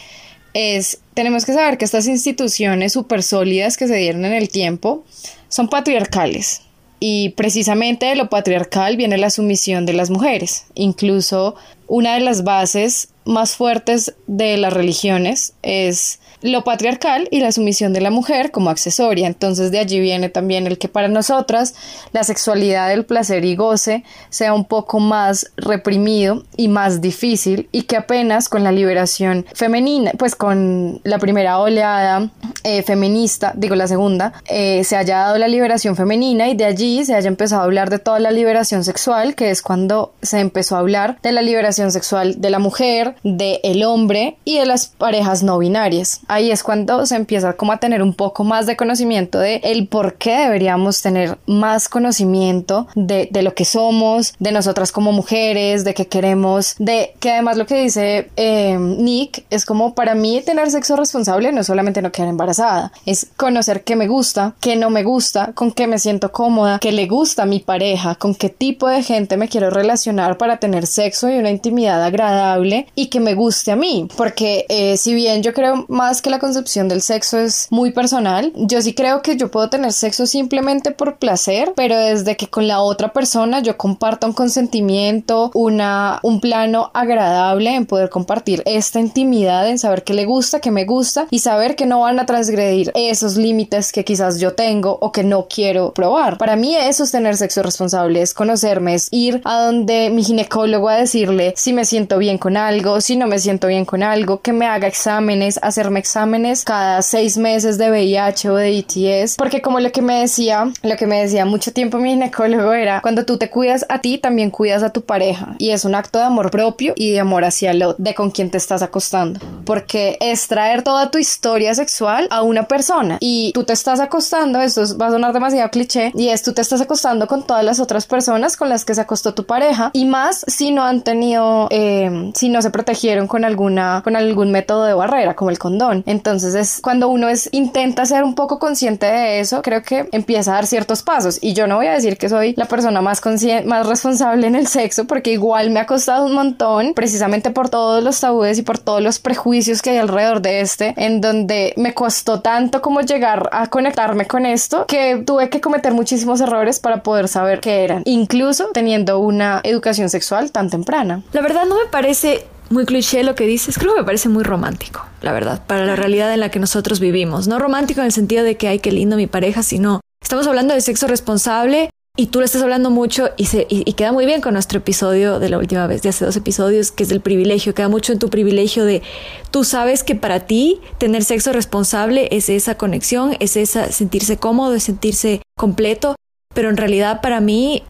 es, 0.53 0.99
tenemos 1.13 1.45
que 1.45 1.53
saber 1.53 1.77
que 1.77 1.85
estas 1.85 2.07
instituciones 2.07 2.93
súper 2.93 3.23
sólidas 3.23 3.77
que 3.77 3.87
se 3.87 3.95
dieron 3.95 4.25
en 4.25 4.33
el 4.33 4.49
tiempo 4.49 5.03
son 5.49 5.67
patriarcales. 5.69 6.61
Y 6.99 7.29
precisamente 7.29 8.05
de 8.05 8.15
lo 8.15 8.29
patriarcal 8.29 8.95
viene 8.95 9.17
la 9.17 9.31
sumisión 9.31 9.87
de 9.87 9.93
las 9.93 10.11
mujeres. 10.11 10.65
Incluso 10.75 11.55
una 11.87 12.13
de 12.13 12.19
las 12.19 12.43
bases 12.43 13.09
más 13.25 13.55
fuertes 13.55 14.15
de 14.27 14.57
las 14.57 14.73
religiones 14.73 15.53
es 15.61 16.19
lo 16.41 16.63
patriarcal 16.63 17.27
y 17.31 17.39
la 17.39 17.51
sumisión 17.51 17.93
de 17.93 18.01
la 18.01 18.09
mujer 18.09 18.51
como 18.51 18.69
accesoria. 18.69 19.27
Entonces 19.27 19.71
de 19.71 19.79
allí 19.79 19.99
viene 19.99 20.29
también 20.29 20.67
el 20.67 20.77
que 20.77 20.87
para 20.87 21.07
nosotras 21.07 21.75
la 22.13 22.23
sexualidad 22.23 22.89
del 22.89 23.05
placer 23.05 23.45
y 23.45 23.55
goce 23.55 24.03
sea 24.29 24.53
un 24.53 24.65
poco 24.65 24.99
más 24.99 25.51
reprimido 25.57 26.43
y 26.57 26.67
más 26.67 27.01
difícil 27.01 27.69
y 27.71 27.83
que 27.83 27.97
apenas 27.97 28.49
con 28.49 28.63
la 28.63 28.71
liberación 28.71 29.45
femenina, 29.53 30.11
pues 30.17 30.35
con 30.35 30.99
la 31.03 31.19
primera 31.19 31.59
oleada 31.59 32.31
eh, 32.63 32.83
feminista, 32.83 33.53
digo 33.55 33.75
la 33.75 33.87
segunda, 33.87 34.33
eh, 34.47 34.83
se 34.83 34.95
haya 34.95 35.17
dado 35.17 35.37
la 35.37 35.47
liberación 35.47 35.95
femenina 35.95 36.49
y 36.49 36.55
de 36.55 36.65
allí 36.65 37.05
se 37.05 37.15
haya 37.15 37.27
empezado 37.27 37.61
a 37.61 37.65
hablar 37.65 37.89
de 37.89 37.99
toda 37.99 38.19
la 38.19 38.31
liberación 38.31 38.83
sexual, 38.83 39.35
que 39.35 39.51
es 39.51 39.61
cuando 39.61 40.13
se 40.21 40.39
empezó 40.39 40.75
a 40.75 40.79
hablar 40.79 41.19
de 41.21 41.31
la 41.31 41.41
liberación 41.41 41.91
sexual 41.91 42.41
de 42.41 42.49
la 42.49 42.59
mujer, 42.59 43.10
de 43.23 43.59
el 43.63 43.83
hombre 43.83 44.37
y 44.45 44.57
de 44.57 44.65
las 44.65 44.87
parejas 44.87 45.43
no 45.43 45.57
binarias. 45.57 46.21
Ahí 46.27 46.51
es 46.51 46.63
cuando 46.63 47.05
se 47.05 47.15
empieza 47.15 47.53
como 47.53 47.71
a 47.71 47.77
tener 47.77 48.01
un 48.01 48.13
poco 48.13 48.43
más 48.43 48.65
de 48.65 48.75
conocimiento 48.75 49.39
de 49.39 49.57
el 49.63 49.87
por 49.87 50.15
qué 50.15 50.37
deberíamos 50.37 51.01
tener 51.01 51.37
más 51.45 51.89
conocimiento 51.89 52.87
de, 52.95 53.27
de 53.31 53.41
lo 53.41 53.53
que 53.53 53.65
somos, 53.65 54.33
de 54.39 54.51
nosotras 54.51 54.91
como 54.91 55.11
mujeres, 55.11 55.83
de 55.83 55.93
qué 55.93 56.07
queremos, 56.07 56.75
de 56.77 57.13
que 57.19 57.31
además 57.31 57.57
lo 57.57 57.65
que 57.65 57.81
dice 57.81 58.29
eh, 58.35 58.77
Nick 58.77 59.43
es 59.49 59.65
como 59.65 59.93
para 59.93 60.15
mí 60.15 60.41
tener 60.45 60.69
sexo 60.71 60.95
responsable 60.95 61.51
no 61.51 61.61
es 61.61 61.67
solamente 61.67 62.01
no 62.01 62.11
quedar 62.11 62.29
embarazada, 62.29 62.91
es 63.05 63.27
conocer 63.37 63.83
qué 63.83 63.95
me 63.95 64.07
gusta, 64.07 64.53
qué 64.59 64.75
no 64.75 64.89
me 64.89 65.03
gusta, 65.03 65.51
con 65.53 65.71
qué 65.71 65.87
me 65.87 65.99
siento 65.99 66.31
cómoda, 66.31 66.79
qué 66.79 66.91
le 66.91 67.07
gusta 67.07 67.43
a 67.43 67.45
mi 67.45 67.59
pareja, 67.59 68.15
con 68.15 68.35
qué 68.35 68.49
tipo 68.49 68.87
de 68.87 69.03
gente 69.03 69.37
me 69.37 69.47
quiero 69.47 69.69
relacionar 69.69 70.37
para 70.37 70.57
tener 70.57 70.87
sexo 70.87 71.29
y 71.29 71.37
una 71.37 71.49
intimidad 71.49 72.03
agradable 72.03 72.87
que 73.07 73.19
me 73.19 73.35
guste 73.35 73.71
a 73.71 73.75
mí, 73.75 74.07
porque 74.15 74.65
eh, 74.69 74.97
si 74.97 75.13
bien 75.13 75.43
yo 75.43 75.53
creo 75.53 75.85
más 75.87 76.21
que 76.21 76.29
la 76.29 76.39
concepción 76.39 76.87
del 76.87 77.01
sexo 77.01 77.39
es 77.39 77.67
muy 77.69 77.91
personal. 77.91 78.51
Yo 78.55 78.81
sí 78.81 78.93
creo 78.93 79.21
que 79.21 79.37
yo 79.37 79.51
puedo 79.51 79.69
tener 79.69 79.93
sexo 79.93 80.25
simplemente 80.25 80.91
por 80.91 81.17
placer, 81.17 81.73
pero 81.75 81.97
desde 81.97 82.37
que 82.37 82.47
con 82.47 82.67
la 82.67 82.81
otra 82.81 83.13
persona 83.13 83.59
yo 83.59 83.77
comparta 83.77 84.27
un 84.27 84.33
consentimiento, 84.33 85.51
una, 85.53 86.19
un 86.23 86.41
plano 86.41 86.91
agradable 86.93 87.75
en 87.75 87.85
poder 87.85 88.09
compartir 88.09 88.63
esta 88.65 88.99
intimidad, 88.99 89.67
en 89.67 89.79
saber 89.79 90.03
qué 90.03 90.13
le 90.13 90.25
gusta, 90.25 90.59
qué 90.59 90.71
me 90.71 90.85
gusta 90.85 91.27
y 91.29 91.39
saber 91.39 91.75
que 91.75 91.85
no 91.85 92.01
van 92.01 92.19
a 92.19 92.25
transgredir 92.25 92.91
esos 92.95 93.37
límites 93.37 93.91
que 93.91 94.03
quizás 94.03 94.39
yo 94.39 94.53
tengo 94.53 94.97
o 95.01 95.11
que 95.11 95.23
no 95.23 95.47
quiero 95.47 95.93
probar. 95.93 96.37
Para 96.37 96.55
mí 96.55 96.75
eso 96.75 97.03
es 97.03 97.11
tener 97.11 97.37
sexo 97.37 97.63
responsable, 97.63 98.21
es 98.21 98.33
conocerme, 98.33 98.95
es 98.95 99.07
ir 99.11 99.41
a 99.45 99.65
donde 99.65 100.09
mi 100.09 100.23
ginecólogo 100.23 100.89
a 100.89 100.95
decirle 100.95 101.53
si 101.55 101.73
me 101.73 101.85
siento 101.85 102.17
bien 102.17 102.37
con 102.37 102.57
algo, 102.57 102.90
si 102.99 103.15
no 103.15 103.27
me 103.27 103.39
siento 103.39 103.67
bien 103.67 103.85
con 103.85 104.03
algo, 104.03 104.41
que 104.41 104.51
me 104.51 104.65
haga 104.65 104.87
exámenes, 104.87 105.59
hacerme 105.61 105.99
exámenes 105.99 106.65
cada 106.65 107.01
seis 107.01 107.37
meses 107.37 107.77
de 107.77 107.91
VIH 107.91 108.49
o 108.49 108.55
de 108.55 108.71
ITS, 108.71 109.35
porque 109.37 109.61
como 109.61 109.79
lo 109.79 109.91
que 109.91 110.01
me 110.01 110.19
decía, 110.21 110.71
lo 110.81 110.95
que 110.97 111.07
me 111.07 111.21
decía 111.21 111.45
mucho 111.45 111.71
tiempo 111.71 111.97
mi 111.97 112.09
ginecólogo 112.09 112.73
era, 112.73 113.01
cuando 113.01 113.25
tú 113.25 113.37
te 113.37 113.49
cuidas 113.49 113.85
a 113.89 113.99
ti, 113.99 114.17
también 114.17 114.49
cuidas 114.49 114.83
a 114.83 114.89
tu 114.89 115.03
pareja, 115.03 115.55
y 115.57 115.69
es 115.69 115.85
un 115.85 115.95
acto 115.95 116.19
de 116.19 116.25
amor 116.25 116.51
propio 116.51 116.93
y 116.95 117.11
de 117.11 117.19
amor 117.19 117.45
hacia 117.45 117.71
el 117.71 117.83
otro, 117.83 118.03
de 118.03 118.15
con 118.15 118.31
quien 118.31 118.49
te 118.49 118.57
estás 118.57 118.81
acostando, 118.81 119.39
porque 119.65 120.17
es 120.19 120.47
traer 120.47 120.83
toda 120.83 121.11
tu 121.11 121.17
historia 121.17 121.73
sexual 121.75 122.27
a 122.31 122.41
una 122.41 122.67
persona, 122.67 123.17
y 123.19 123.51
tú 123.53 123.63
te 123.63 123.73
estás 123.73 123.99
acostando, 123.99 124.59
esto 124.59 124.81
va 124.97 125.07
a 125.07 125.11
sonar 125.11 125.33
demasiado 125.33 125.69
cliché, 125.69 126.11
y 126.15 126.29
es 126.29 126.41
tú 126.41 126.53
te 126.53 126.61
estás 126.61 126.81
acostando 126.81 127.27
con 127.27 127.43
todas 127.43 127.63
las 127.63 127.79
otras 127.79 128.05
personas 128.05 128.57
con 128.57 128.69
las 128.69 128.85
que 128.85 128.95
se 128.95 129.01
acostó 129.01 129.33
tu 129.33 129.45
pareja, 129.45 129.91
y 129.93 130.05
más 130.05 130.43
si 130.47 130.71
no 130.71 130.83
han 130.83 131.01
tenido, 131.03 131.67
eh, 131.69 132.31
si 132.33 132.49
no 132.49 132.61
se 132.61 132.71
protegieron 132.81 133.27
con 133.27 133.45
alguna, 133.45 134.01
con 134.03 134.15
algún 134.15 134.51
método 134.51 134.85
de 134.85 134.95
barrera, 134.95 135.35
como 135.35 135.51
el 135.51 135.59
condón. 135.59 136.03
Entonces 136.07 136.55
es 136.55 136.79
cuando 136.81 137.09
uno 137.09 137.29
es, 137.29 137.47
intenta 137.51 138.07
ser 138.07 138.23
un 138.23 138.33
poco 138.33 138.57
consciente 138.57 139.05
de 139.05 139.39
eso, 139.39 139.61
creo 139.61 139.83
que 139.83 140.09
empieza 140.11 140.51
a 140.51 140.55
dar 140.55 140.65
ciertos 140.65 141.03
pasos. 141.03 141.37
Y 141.41 141.53
yo 141.53 141.67
no 141.67 141.75
voy 141.75 141.85
a 141.85 141.93
decir 141.93 142.17
que 142.17 142.27
soy 142.27 142.55
la 142.57 142.65
persona 142.65 143.01
más 143.01 143.21
consciente, 143.21 143.67
más 143.67 143.85
responsable 143.85 144.47
en 144.47 144.55
el 144.55 144.65
sexo, 144.65 145.05
porque 145.05 145.31
igual 145.31 145.69
me 145.69 145.79
ha 145.79 145.85
costado 145.85 146.25
un 146.25 146.33
montón, 146.33 146.93
precisamente 146.95 147.51
por 147.51 147.69
todos 147.69 148.03
los 148.03 148.19
tabúes 148.19 148.57
y 148.57 148.63
por 148.63 148.79
todos 148.79 149.01
los 149.01 149.19
prejuicios 149.19 149.83
que 149.83 149.91
hay 149.91 149.97
alrededor 149.97 150.41
de 150.41 150.61
este, 150.61 150.95
en 150.97 151.21
donde 151.21 151.75
me 151.77 151.93
costó 151.93 152.41
tanto 152.41 152.81
como 152.81 153.01
llegar 153.01 153.47
a 153.51 153.67
conectarme 153.67 154.25
con 154.25 154.47
esto, 154.47 154.87
que 154.87 155.21
tuve 155.23 155.49
que 155.49 155.61
cometer 155.61 155.93
muchísimos 155.93 156.41
errores 156.41 156.79
para 156.79 157.03
poder 157.03 157.27
saber 157.27 157.59
qué 157.59 157.83
eran, 157.83 158.01
incluso 158.05 158.69
teniendo 158.73 159.19
una 159.19 159.61
educación 159.63 160.09
sexual 160.09 160.51
tan 160.51 160.71
temprana. 160.71 161.21
La 161.31 161.41
verdad 161.41 161.65
no 161.65 161.75
me 161.75 161.85
parece 161.91 162.47
muy 162.71 162.85
cliché 162.85 163.23
lo 163.23 163.35
que 163.35 163.45
dices, 163.45 163.77
creo 163.77 163.93
que 163.93 163.99
me 164.01 164.05
parece 164.05 164.29
muy 164.29 164.43
romántico, 164.43 165.05
la 165.21 165.33
verdad, 165.33 165.63
para 165.65 165.85
la 165.85 165.95
realidad 165.95 166.33
en 166.33 166.39
la 166.39 166.49
que 166.49 166.59
nosotros 166.59 166.99
vivimos. 166.99 167.47
No 167.47 167.59
romántico 167.59 168.01
en 168.01 168.07
el 168.07 168.11
sentido 168.11 168.43
de 168.43 168.55
que, 168.57 168.67
ay, 168.67 168.79
qué 168.79 168.91
lindo 168.91 169.17
mi 169.17 169.27
pareja, 169.27 169.63
sino 169.63 170.01
estamos 170.21 170.47
hablando 170.47 170.73
de 170.73 170.81
sexo 170.81 171.07
responsable 171.07 171.89
y 172.17 172.27
tú 172.27 172.39
lo 172.39 172.45
estás 172.45 172.61
hablando 172.61 172.89
mucho 172.89 173.29
y, 173.37 173.45
se, 173.45 173.65
y, 173.69 173.93
queda 173.93 174.11
muy 174.11 174.25
bien 174.25 174.41
con 174.41 174.53
nuestro 174.53 174.79
episodio 174.79 175.39
de 175.39 175.49
la 175.49 175.57
última 175.57 175.87
vez, 175.87 176.01
de 176.01 176.09
hace 176.09 176.25
dos 176.25 176.35
episodios, 176.35 176.91
que 176.91 177.03
es 177.03 177.11
el 177.11 177.21
privilegio, 177.21 177.73
queda 177.73 177.87
mucho 177.87 178.11
en 178.11 178.19
tu 178.19 178.29
privilegio 178.29 178.83
de 178.83 179.01
tú 179.49 179.63
sabes 179.63 180.03
que 180.03 180.15
para 180.15 180.41
ti 180.41 180.81
tener 180.97 181.23
sexo 181.23 181.53
responsable 181.53 182.27
es 182.31 182.49
esa 182.49 182.75
conexión, 182.75 183.37
es 183.39 183.55
esa 183.55 183.91
sentirse 183.91 184.37
cómodo, 184.37 184.75
es 184.75 184.83
sentirse 184.83 185.41
completo, 185.57 186.15
pero 186.53 186.69
en 186.69 186.77
realidad 186.77 187.21
para 187.21 187.39
mí 187.39 187.83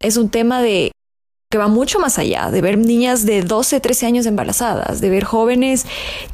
es 0.00 0.18
un 0.18 0.28
tema 0.28 0.60
de 0.60 0.92
va 1.56 1.68
mucho 1.68 1.98
más 1.98 2.18
allá, 2.18 2.50
de 2.50 2.60
ver 2.60 2.78
niñas 2.78 3.26
de 3.26 3.42
12, 3.42 3.80
13 3.80 4.06
años 4.06 4.26
embarazadas, 4.26 5.00
de 5.00 5.10
ver 5.10 5.24
jóvenes 5.24 5.86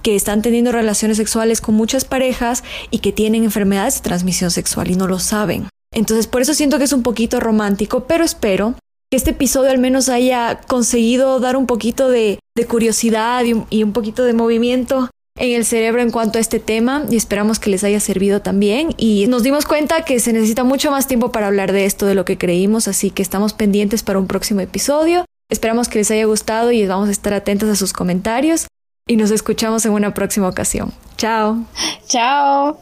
que 0.02 0.16
están 0.16 0.42
teniendo 0.42 0.72
relaciones 0.72 1.16
sexuales 1.16 1.60
con 1.60 1.74
muchas 1.74 2.04
parejas 2.04 2.64
y 2.90 2.98
que 2.98 3.12
tienen 3.12 3.44
enfermedades 3.44 3.96
de 3.96 4.00
transmisión 4.02 4.50
sexual 4.50 4.90
y 4.90 4.96
no 4.96 5.06
lo 5.06 5.18
saben. 5.18 5.68
Entonces, 5.92 6.26
por 6.26 6.42
eso 6.42 6.54
siento 6.54 6.78
que 6.78 6.84
es 6.84 6.92
un 6.92 7.02
poquito 7.02 7.40
romántico, 7.40 8.04
pero 8.06 8.24
espero 8.24 8.74
que 9.10 9.16
este 9.16 9.30
episodio 9.30 9.70
al 9.70 9.78
menos 9.78 10.08
haya 10.08 10.60
conseguido 10.66 11.38
dar 11.38 11.56
un 11.56 11.66
poquito 11.66 12.08
de, 12.08 12.38
curiosidad 12.68 13.44
y 13.44 13.54
y 13.70 13.82
un 13.82 13.92
poquito 13.92 14.24
de 14.24 14.32
movimiento 14.32 15.10
en 15.42 15.56
el 15.56 15.64
cerebro 15.64 16.00
en 16.02 16.12
cuanto 16.12 16.38
a 16.38 16.40
este 16.40 16.60
tema 16.60 17.04
y 17.10 17.16
esperamos 17.16 17.58
que 17.58 17.68
les 17.68 17.82
haya 17.82 17.98
servido 17.98 18.40
también 18.40 18.94
y 18.96 19.26
nos 19.26 19.42
dimos 19.42 19.66
cuenta 19.66 20.04
que 20.04 20.20
se 20.20 20.32
necesita 20.32 20.62
mucho 20.62 20.92
más 20.92 21.08
tiempo 21.08 21.32
para 21.32 21.48
hablar 21.48 21.72
de 21.72 21.84
esto 21.84 22.06
de 22.06 22.14
lo 22.14 22.24
que 22.24 22.38
creímos, 22.38 22.86
así 22.86 23.10
que 23.10 23.22
estamos 23.22 23.52
pendientes 23.52 24.04
para 24.04 24.20
un 24.20 24.28
próximo 24.28 24.60
episodio. 24.60 25.24
Esperamos 25.50 25.88
que 25.88 25.98
les 25.98 26.12
haya 26.12 26.26
gustado 26.26 26.70
y 26.70 26.86
vamos 26.86 27.08
a 27.08 27.10
estar 27.10 27.34
atentos 27.34 27.68
a 27.68 27.74
sus 27.74 27.92
comentarios 27.92 28.68
y 29.08 29.16
nos 29.16 29.32
escuchamos 29.32 29.84
en 29.84 29.92
una 29.92 30.14
próxima 30.14 30.48
ocasión. 30.48 30.92
Chao. 31.16 31.66
Chao. 32.06 32.78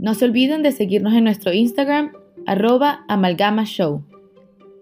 No 0.00 0.14
se 0.14 0.24
olviden 0.24 0.64
de 0.64 0.72
seguirnos 0.72 1.14
en 1.14 1.22
nuestro 1.22 1.52
Instagram, 1.52 2.10
arroba 2.44 3.04
amalgamashow. 3.08 4.04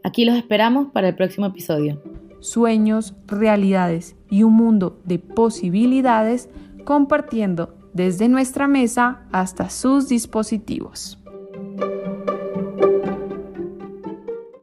Aquí 0.03 0.25
los 0.25 0.35
esperamos 0.35 0.89
para 0.95 1.09
el 1.09 1.15
próximo 1.15 1.45
episodio 1.45 2.01
sueños, 2.41 3.15
realidades 3.27 4.17
y 4.29 4.43
un 4.43 4.55
mundo 4.55 5.01
de 5.05 5.19
posibilidades 5.19 6.49
compartiendo 6.85 7.77
desde 7.93 8.29
nuestra 8.29 8.67
mesa 8.67 9.23
hasta 9.33 9.71
sus 9.71 10.09
dispositivos. 10.09 11.20